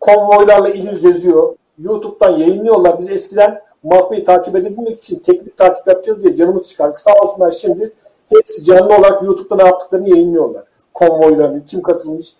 [0.00, 1.56] Konvoylarla ilil geziyor.
[1.78, 2.98] YouTube'dan yayınlıyorlar.
[2.98, 6.96] Biz eskiden mafyayı takip edebilmek için teknik takip yapacağız diye canımız çıkardı.
[6.96, 7.92] Sağ olsunlar şimdi
[8.28, 10.64] hepsi canlı olarak YouTube'da ne yaptıklarını yayınlıyorlar.
[10.94, 12.34] Konvoylarını, kim katılmış.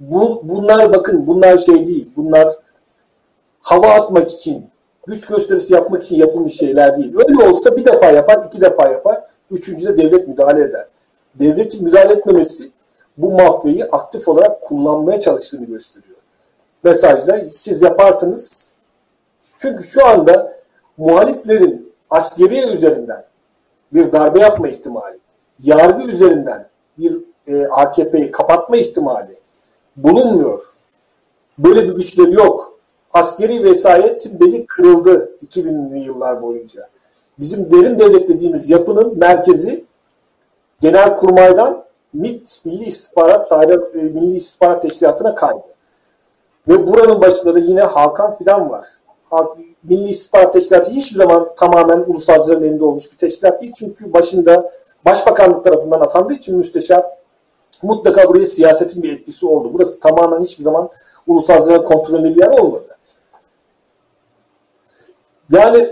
[0.00, 2.12] Bu, bunlar bakın bunlar şey değil.
[2.16, 2.48] Bunlar
[3.62, 4.66] hava atmak için,
[5.06, 7.14] güç gösterisi yapmak için yapılmış şeyler değil.
[7.28, 9.24] Öyle olsa bir defa yapar, iki defa yapar.
[9.50, 10.86] Üçüncüde devlet müdahale eder.
[11.34, 12.70] Devletin müdahale etmemesi
[13.16, 16.16] bu mafyayı aktif olarak kullanmaya çalıştığını gösteriyor.
[16.84, 18.72] Mesajda siz yaparsanız
[19.58, 20.52] çünkü şu anda
[20.96, 23.24] muhaliflerin askeriye üzerinden
[23.92, 25.18] bir darbe yapma ihtimali,
[25.62, 29.38] yargı üzerinden bir e, AKP'yi kapatma ihtimali
[29.96, 30.72] bulunmuyor.
[31.58, 32.71] Böyle bir güçleri yok.
[33.12, 36.88] Askeri vesayet beli kırıldı 2000'li yıllar boyunca.
[37.38, 39.84] Bizim derin devlet dediğimiz yapının merkezi
[40.80, 45.62] genel kurmaydan MİT Milli İstihbarat Daire e, Milli İstihbarat Teşkilatı'na kaydı.
[46.68, 48.86] Ve buranın başında da yine Hakan Fidan var.
[49.82, 53.72] Milli İstihbarat Teşkilatı hiçbir zaman tamamen ulusalcıların elinde olmuş bir teşkilat değil.
[53.76, 54.68] Çünkü başında
[55.04, 57.04] Başbakanlık tarafından atandığı için müsteşar
[57.82, 59.70] mutlaka buraya siyasetin bir etkisi oldu.
[59.72, 60.90] Burası tamamen hiçbir zaman
[61.26, 62.91] ulusalcıların kontrolünde bir yer olmadı.
[65.52, 65.88] Yani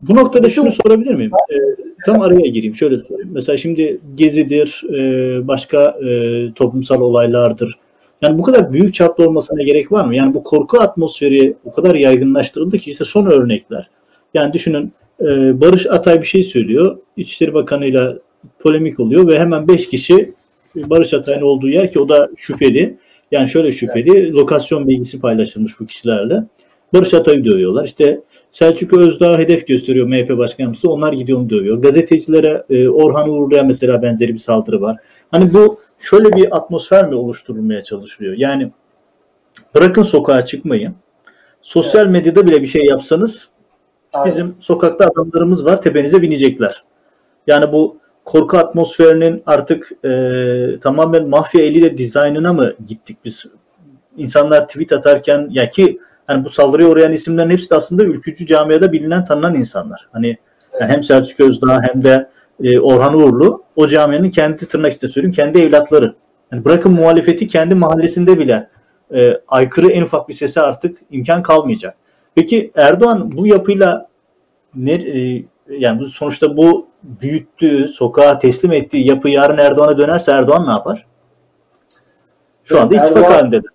[0.00, 1.30] bu noktada şunu sorabilir miyim?
[1.50, 1.54] Ee,
[2.06, 2.74] tam araya gireyim.
[2.74, 3.30] Şöyle sorayım.
[3.32, 7.78] Mesela şimdi Gezi'dir, e, başka e, toplumsal olaylardır.
[8.22, 10.16] Yani bu kadar büyük çaplı olmasına gerek var mı?
[10.16, 13.90] Yani bu korku atmosferi o kadar yaygınlaştırıldı ki işte son örnekler.
[14.34, 16.98] Yani düşünün e, Barış Atay bir şey söylüyor.
[17.16, 18.18] İçişleri Bakanı'yla
[18.58, 20.32] polemik oluyor ve hemen 5 kişi
[20.76, 22.96] Barış Atay'ın olduğu yer ki o da şüpheli.
[23.30, 24.32] Yani şöyle şüpheli.
[24.32, 26.44] Lokasyon bilgisi paylaşılmış bu kişilerle.
[26.94, 27.84] Barış Atay'ı dövüyorlar.
[27.84, 30.90] İşte Selçuk Özdağ hedef gösteriyor MHP başkanımızı.
[30.90, 31.82] Onlar gidiyor onu dövüyor.
[31.82, 34.96] Gazetecilere e, Orhan Uğurlu'ya mesela benzeri bir saldırı var.
[35.30, 38.34] Hani bu şöyle bir atmosfer mi oluşturulmaya çalışılıyor?
[38.36, 38.72] Yani
[39.74, 40.92] bırakın sokağa çıkmayı.
[41.62, 42.14] Sosyal evet.
[42.14, 43.48] medyada bile bir şey yapsanız
[44.12, 44.32] Aynen.
[44.32, 46.84] bizim sokakta adamlarımız var tepenize binecekler.
[47.46, 53.44] Yani bu korku atmosferinin artık e, tamamen mafya eliyle dizaynına mı gittik biz?
[54.16, 58.92] İnsanlar tweet atarken ya ki hani bu saldırıya uğrayan isimlerin hepsi de aslında ülkücü camiada
[58.92, 60.08] bilinen tanınan insanlar.
[60.12, 60.36] Hani
[60.80, 62.30] yani hem Selçuk Özdağ hem de
[62.62, 66.14] e, Orhan Uğurlu o camianın kendi tırnak işte söyleyeyim kendi evlatları.
[66.52, 68.68] Yani bırakın muhalefeti kendi mahallesinde bile
[69.14, 71.96] e, aykırı en ufak bir sese artık imkan kalmayacak.
[72.34, 74.08] Peki Erdoğan bu yapıyla
[74.74, 80.70] ne e, yani sonuçta bu büyüttüğü, sokağa teslim ettiği yapı yarın Erdoğan'a dönerse Erdoğan ne
[80.70, 81.06] yapar?
[82.64, 83.70] Şu anda ittifak Erdoğan, halindedir.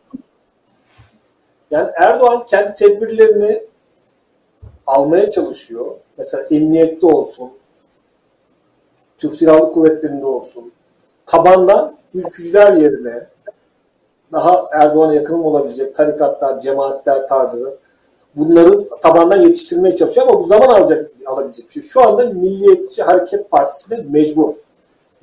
[1.72, 3.64] Yani Erdoğan kendi tedbirlerini
[4.88, 5.86] almaya çalışıyor.
[6.18, 7.52] Mesela emniyette olsun,
[9.18, 10.72] Türk Silahlı Kuvvetleri'nde olsun.
[11.26, 13.28] Tabandan ülkücüler yerine
[14.32, 17.78] daha Erdoğan'a yakın olabilecek tarikatlar, cemaatler tarzı
[18.36, 21.84] bunları tabandan yetiştirmeye çalışıyor ama bu zaman alacak alabilecek bir şey.
[21.84, 24.54] Şu anda Milliyetçi Hareket Partisi'ne mecbur.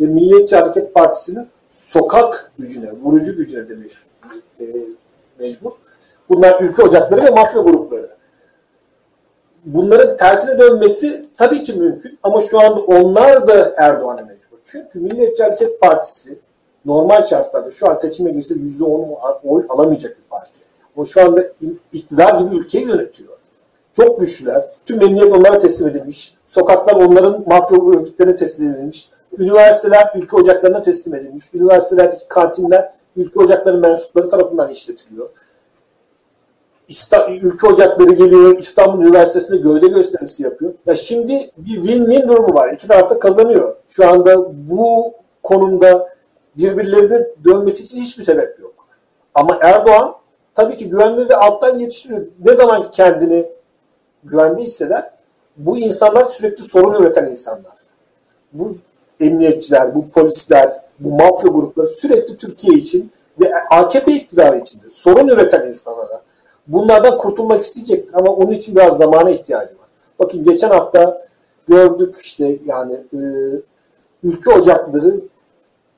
[0.01, 3.75] Ve Milliyetçi Hareket Partisi'nin sokak gücüne, vurucu gücüne de
[4.61, 4.65] e,
[5.39, 5.73] mecbur.
[6.29, 8.11] Bunlar ülke ocakları ve mafya grupları.
[9.65, 14.59] Bunların tersine dönmesi tabii ki mümkün ama şu anda onlar da Erdoğan'a mecbur.
[14.65, 16.39] Çünkü Milliyetçi Hareket Partisi
[16.87, 20.61] normal şartlarda şu an seçime girse %10 oy alamayacak bir parti.
[20.97, 21.43] O şu anda
[21.93, 23.39] iktidar gibi ülkeyi yönetiyor.
[23.93, 24.65] Çok güçlüler.
[24.85, 26.35] Tüm emniyet onlara teslim edilmiş.
[26.47, 29.11] Sokaklar onların mafya örgütlerine teslim edilmiş.
[29.39, 31.45] Üniversiteler ülke ocaklarına teslim edilmiş.
[31.55, 35.29] Üniversitelerdeki kantinler ülke ocakları mensupları tarafından işletiliyor.
[37.41, 40.75] Ülke ocakları geliyor, İstanbul Üniversitesi'nde gövde gösterisi yapıyor.
[40.87, 42.73] Ya şimdi bir win-win durumu var.
[42.73, 43.77] İki tarafta kazanıyor.
[43.89, 46.09] Şu anda bu konumda
[46.57, 48.75] birbirlerine dönmesi için hiçbir sebep yok.
[49.35, 50.15] Ama Erdoğan
[50.55, 52.27] tabii ki güvenli ve alttan yetiştiriyor.
[52.47, 53.47] Ne zaman ki kendini
[54.25, 55.11] güvende hisseder,
[55.57, 57.73] bu insanlar sürekli sorun üreten insanlar.
[58.53, 58.77] Bu
[59.21, 63.11] emniyetçiler, bu polisler, bu mafya grupları sürekli Türkiye için
[63.41, 65.98] ve AKP iktidarı için sorun üreten insanlara
[66.69, 69.89] bunlardan kurtulmak isteyecektir ama onun için biraz zamana ihtiyacı var.
[70.19, 71.27] Bakın geçen hafta
[71.69, 73.19] gördük işte yani e,
[74.23, 75.15] ülke ocakları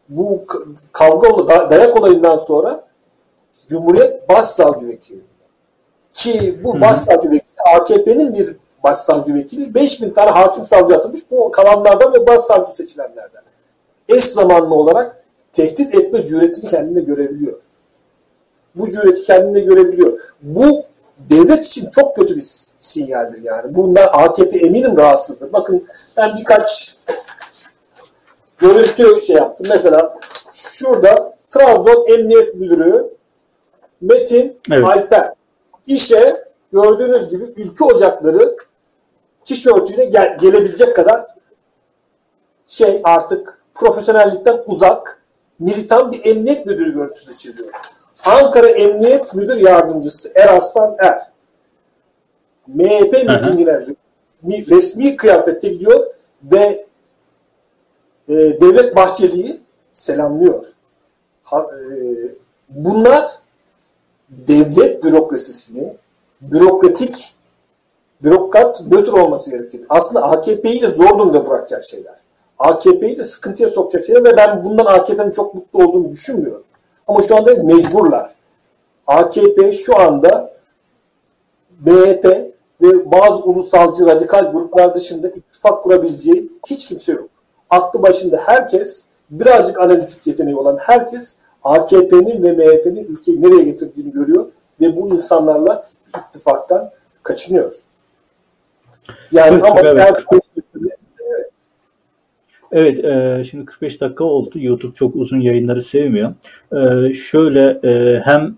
[0.09, 0.45] bu
[0.93, 2.85] kavga dayak olayından sonra
[3.68, 5.31] Cumhuriyet Başsavcı Vekili
[6.12, 12.12] ki bu başsavcı vekili AKP'nin bir başsavcı vekili 5000 tane hakim savcı atılmış bu kalanlardan
[12.12, 13.43] ve başsavcı seçilenlerden.
[14.09, 17.61] Eş zamanlı olarak tehdit etme cüretini kendine görebiliyor.
[18.75, 20.21] Bu cüreti kendine görebiliyor.
[20.43, 20.85] Bu
[21.18, 22.45] devlet için çok kötü bir
[22.81, 23.75] sinyaldir yani.
[23.75, 25.53] Bundan AKP eminim rahatsızdır.
[25.53, 26.97] Bakın ben birkaç
[28.59, 29.66] görüntü şey yaptım.
[29.71, 30.18] Mesela
[30.53, 33.11] şurada Trabzon Emniyet Müdürü
[34.01, 34.85] Metin evet.
[34.85, 35.35] Alper
[35.87, 38.57] işe gördüğünüz gibi ülke ocakları
[39.45, 41.27] tişörtüyle gel, gelebilecek kadar
[42.66, 45.23] şey artık profesyonellikten uzak
[45.59, 47.68] militan bir emniyet müdürü görüntüsü çiziyor.
[48.25, 51.31] Ankara Emniyet Müdür Yardımcısı Eraslan Er
[52.66, 53.87] MHP mitingine
[54.45, 56.07] resmi kıyafette gidiyor
[56.43, 56.87] ve
[58.29, 59.61] e, Devlet Bahçeli'yi
[59.95, 60.64] selamlıyor.
[61.43, 61.87] Ha, e,
[62.68, 63.25] bunlar
[64.29, 65.97] devlet bürokrasisini
[66.41, 67.35] bürokratik
[68.25, 69.81] bürokrat nötr olması gerekir.
[69.89, 72.14] Aslında AKP'yi de zor durumda bırakacak şeyler.
[72.59, 76.64] AKP'yi de sıkıntıya sokacak şeyler ve ben bundan AKP'nin çok mutlu olduğunu düşünmüyorum.
[77.11, 78.31] Ama şu anda mecburlar.
[79.07, 80.53] AKP şu anda
[81.87, 82.25] MHP
[82.83, 87.31] ve bazı ulusalcı radikal gruplar dışında ittifak kurabileceği hiç kimse yok.
[87.71, 91.35] Aklı başında herkes, birazcık analitik yeteneği olan herkes
[91.65, 94.47] AKP'nin ve MHP'nin ülkeyi nereye getirdiğini görüyor
[94.81, 95.87] ve bu insanlarla
[96.19, 96.91] ittifaktan
[97.23, 97.75] kaçınıyor.
[99.33, 100.17] Yani ama evet.
[102.73, 104.51] Evet, e, şimdi 45 dakika oldu.
[104.55, 106.35] YouTube çok uzun yayınları sevmiyor.
[106.73, 108.57] E, şöyle e, hem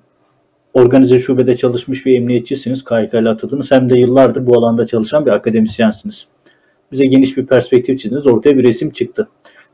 [0.74, 5.30] organize şubede çalışmış bir emniyetçisiniz, KYK ile atıldınız, hem de yıllardır bu alanda çalışan bir
[5.30, 6.26] akademisyensiniz.
[6.92, 9.28] Bize geniş bir perspektif çizdiniz, ortaya bir resim çıktı.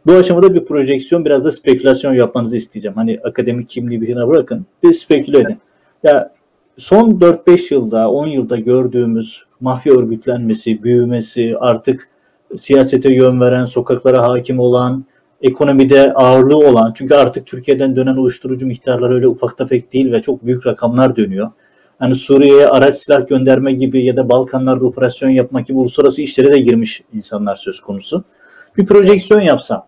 [0.07, 2.97] Bu aşamada bir projeksiyon, biraz da spekülasyon yapmanızı isteyeceğim.
[2.97, 5.59] Hani akademik kimliği bir kenara bırakın, bir speküle edin.
[6.03, 6.32] Ya
[6.76, 12.09] son 4-5 yılda, 10 yılda gördüğümüz mafya örgütlenmesi, büyümesi, artık
[12.57, 15.05] siyasete yön veren, sokaklara hakim olan,
[15.42, 20.46] ekonomide ağırlığı olan, çünkü artık Türkiye'den dönen uyuşturucu miktarları öyle ufak tefek değil ve çok
[20.46, 21.51] büyük rakamlar dönüyor.
[21.99, 26.59] Hani Suriye'ye araç silah gönderme gibi ya da Balkanlarda operasyon yapmak gibi uluslararası işlere de
[26.59, 28.24] girmiş insanlar söz konusu.
[28.76, 29.86] Bir projeksiyon yapsam,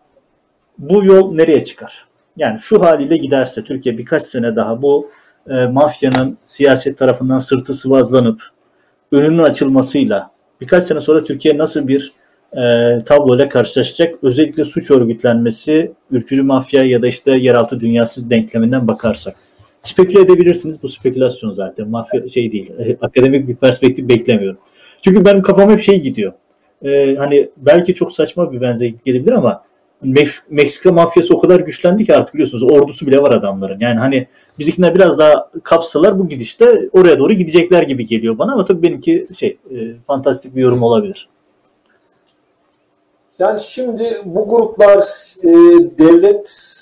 [0.79, 2.07] bu yol nereye çıkar?
[2.37, 5.11] Yani şu haliyle giderse Türkiye birkaç sene daha bu
[5.49, 8.43] e, mafyanın siyaset tarafından sırtı sıvazlanıp
[9.13, 10.31] önünün açılmasıyla
[10.61, 12.13] birkaç sene sonra Türkiye nasıl bir
[12.57, 14.15] e, tabloyla karşılaşacak?
[14.23, 19.35] Özellikle suç örgütlenmesi, ülkücü mafya ya da işte yeraltı dünyası denkleminden bakarsak.
[19.83, 20.83] Speküle edebilirsiniz.
[20.83, 21.89] Bu spekülasyon zaten.
[21.89, 22.71] Mafya şey değil.
[22.79, 24.59] E, akademik bir perspektif beklemiyorum.
[25.01, 26.33] Çünkü benim kafam hep şey gidiyor.
[26.85, 29.63] E, hani belki çok saçma bir benzerlik gelebilir ama
[30.51, 33.81] Meksika mafyası o kadar güçlendi ki artık biliyorsunuz ordusu bile var adamların.
[33.81, 34.27] Yani hani
[34.59, 39.27] bizimkiler biraz daha kapsalar bu gidişte oraya doğru gidecekler gibi geliyor bana ama tabii benimki
[39.39, 39.77] şey e,
[40.07, 41.29] fantastik bir yorum olabilir.
[43.41, 44.99] Yani şimdi bu gruplar
[45.43, 45.49] e,
[45.99, 46.77] devlet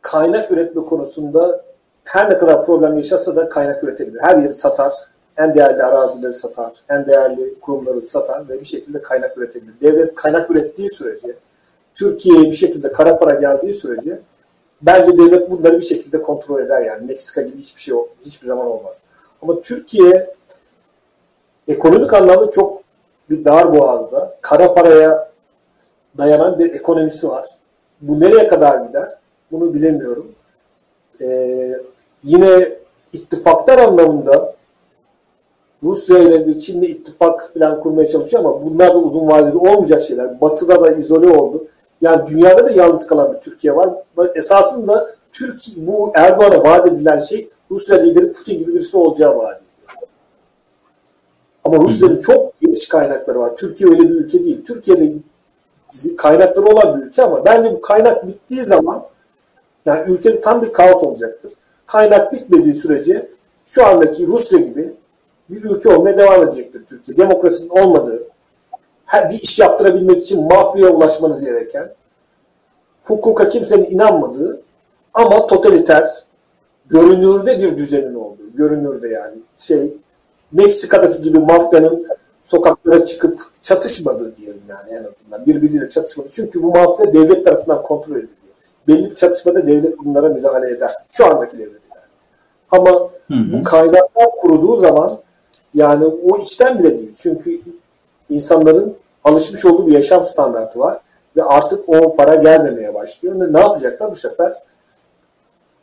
[0.00, 1.64] kaynak üretme konusunda
[2.04, 4.20] her ne kadar problem yaşasa da kaynak üretebilir.
[4.22, 4.94] Her yeri satar,
[5.36, 9.74] en değerli arazileri satar, en değerli kurumları satar ve bir şekilde kaynak üretebilir.
[9.82, 11.36] Devlet kaynak ürettiği sürece
[11.94, 14.18] Türkiye'ye bir şekilde kara para geldiği sürece
[14.82, 17.06] bence devlet bunları bir şekilde kontrol eder yani.
[17.06, 17.94] Meksika gibi hiçbir şey
[18.24, 19.00] hiçbir zaman olmaz.
[19.42, 20.34] Ama Türkiye
[21.68, 22.82] ekonomik anlamda çok
[23.30, 25.31] bir dar boğazda kara paraya
[26.18, 27.48] dayanan bir ekonomisi var.
[28.00, 29.08] Bu nereye kadar gider?
[29.52, 30.32] Bunu bilemiyorum.
[31.20, 31.72] Ee,
[32.24, 32.78] yine
[33.12, 34.54] ittifaklar anlamında
[35.82, 40.40] Rusya ile bir Çin'le ittifak falan kurmaya çalışıyor ama bunlar da uzun vadeli olmayacak şeyler.
[40.40, 41.66] Batı'da da izole oldu.
[42.00, 43.90] Yani dünyada da yalnız kalan bir Türkiye var.
[44.34, 49.72] Esasında Türkiye bu Erdoğan'a vaat edilen şey Rusya lideri Putin gibi birisi olacağı vaadiydi.
[51.64, 53.56] Ama Rusya'nın çok geniş kaynakları var.
[53.56, 54.64] Türkiye öyle bir ülke değil.
[54.64, 55.12] Türkiye'de
[56.16, 59.04] kaynakları olan bir ülke ama bence bu kaynak bittiği zaman
[59.86, 61.52] yani ülkede tam bir kaos olacaktır.
[61.86, 63.28] Kaynak bitmediği sürece
[63.66, 64.92] şu andaki Rusya gibi
[65.50, 67.16] bir ülke olmaya devam edecektir Türkiye.
[67.16, 68.22] Demokrasinin olmadığı,
[69.06, 71.92] her bir iş yaptırabilmek için mafyaya ulaşmanız gereken,
[73.04, 74.62] hukuka kimsenin inanmadığı
[75.14, 76.08] ama totaliter,
[76.86, 79.92] görünürde bir düzenin olduğu, görünürde yani şey
[80.52, 82.06] Meksika'daki gibi mafyanın
[82.52, 85.46] sokaklara çıkıp çatışmadığı diyelim yani en azından.
[85.46, 86.28] Birbiriyle çatışmadı.
[86.30, 88.32] Çünkü bu mafya devlet tarafından kontrol ediliyor.
[88.88, 90.90] Belli bir çatışmada devlet bunlara müdahale eder.
[91.08, 92.02] Şu andaki devlet eder.
[92.70, 93.52] Ama Hı hı.
[93.52, 95.10] bu kaynaklar kuruduğu zaman
[95.74, 97.12] yani o içten bile değil.
[97.16, 97.60] Çünkü
[98.30, 100.98] insanların alışmış olduğu bir yaşam standartı var
[101.36, 103.40] ve artık o para gelmemeye başlıyor.
[103.40, 104.52] Ve ne yapacaklar bu sefer?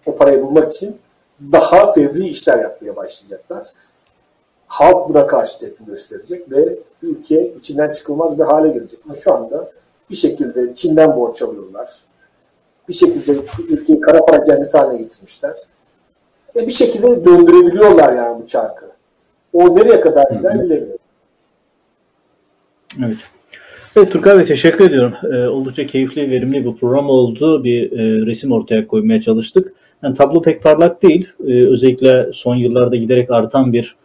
[0.05, 0.97] O parayı bulmak için
[1.51, 3.67] daha fevri işler yapmaya başlayacaklar.
[4.70, 8.99] Halk buna karşı tepki gösterecek ve ülke içinden çıkılmaz bir hale gelecek.
[9.05, 9.72] Ama şu anda
[10.09, 11.89] bir şekilde Çin'den borç alıyorlar.
[12.89, 13.32] Bir şekilde
[13.70, 15.55] ülkeyi kara para cenneti haline getirmişler.
[16.55, 18.86] E bir şekilde döndürebiliyorlar yani bu çarkı.
[19.53, 20.99] O nereye kadar gider bilemiyorum.
[23.05, 23.17] Evet.
[23.95, 25.13] Evet Turgay Bey teşekkür ediyorum.
[25.24, 27.63] Ee, oldukça keyifli, verimli bir program oldu.
[27.63, 29.74] Bir e, resim ortaya koymaya çalıştık.
[30.03, 31.28] Yani tablo pek parlak değil.
[31.47, 33.95] Ee, özellikle son yıllarda giderek artan bir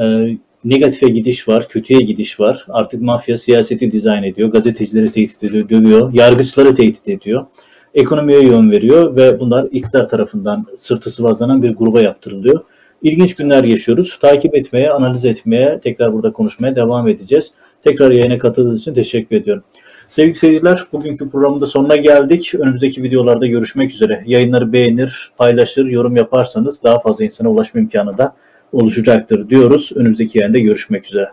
[0.00, 2.66] e, negatife gidiş var, kötüye gidiş var.
[2.68, 7.46] Artık mafya siyaseti dizayn ediyor, gazetecileri tehdit ediyor, dövüyor, yargıçları tehdit ediyor.
[7.94, 12.60] Ekonomiye yön veriyor ve bunlar iktidar tarafından sırtı sıvazlanan bir gruba yaptırılıyor.
[13.02, 14.18] İlginç günler yaşıyoruz.
[14.20, 17.52] Takip etmeye, analiz etmeye, tekrar burada konuşmaya devam edeceğiz.
[17.84, 19.62] Tekrar yayına katıldığınız için teşekkür ediyorum.
[20.08, 22.54] Sevgili seyirciler, bugünkü programın da sonuna geldik.
[22.54, 24.24] Önümüzdeki videolarda görüşmek üzere.
[24.26, 28.36] Yayınları beğenir, paylaşır, yorum yaparsanız daha fazla insana ulaşma imkanı da
[28.72, 29.92] oluşacaktır diyoruz.
[29.94, 31.28] Önümüzdeki yayında görüşmek üzere.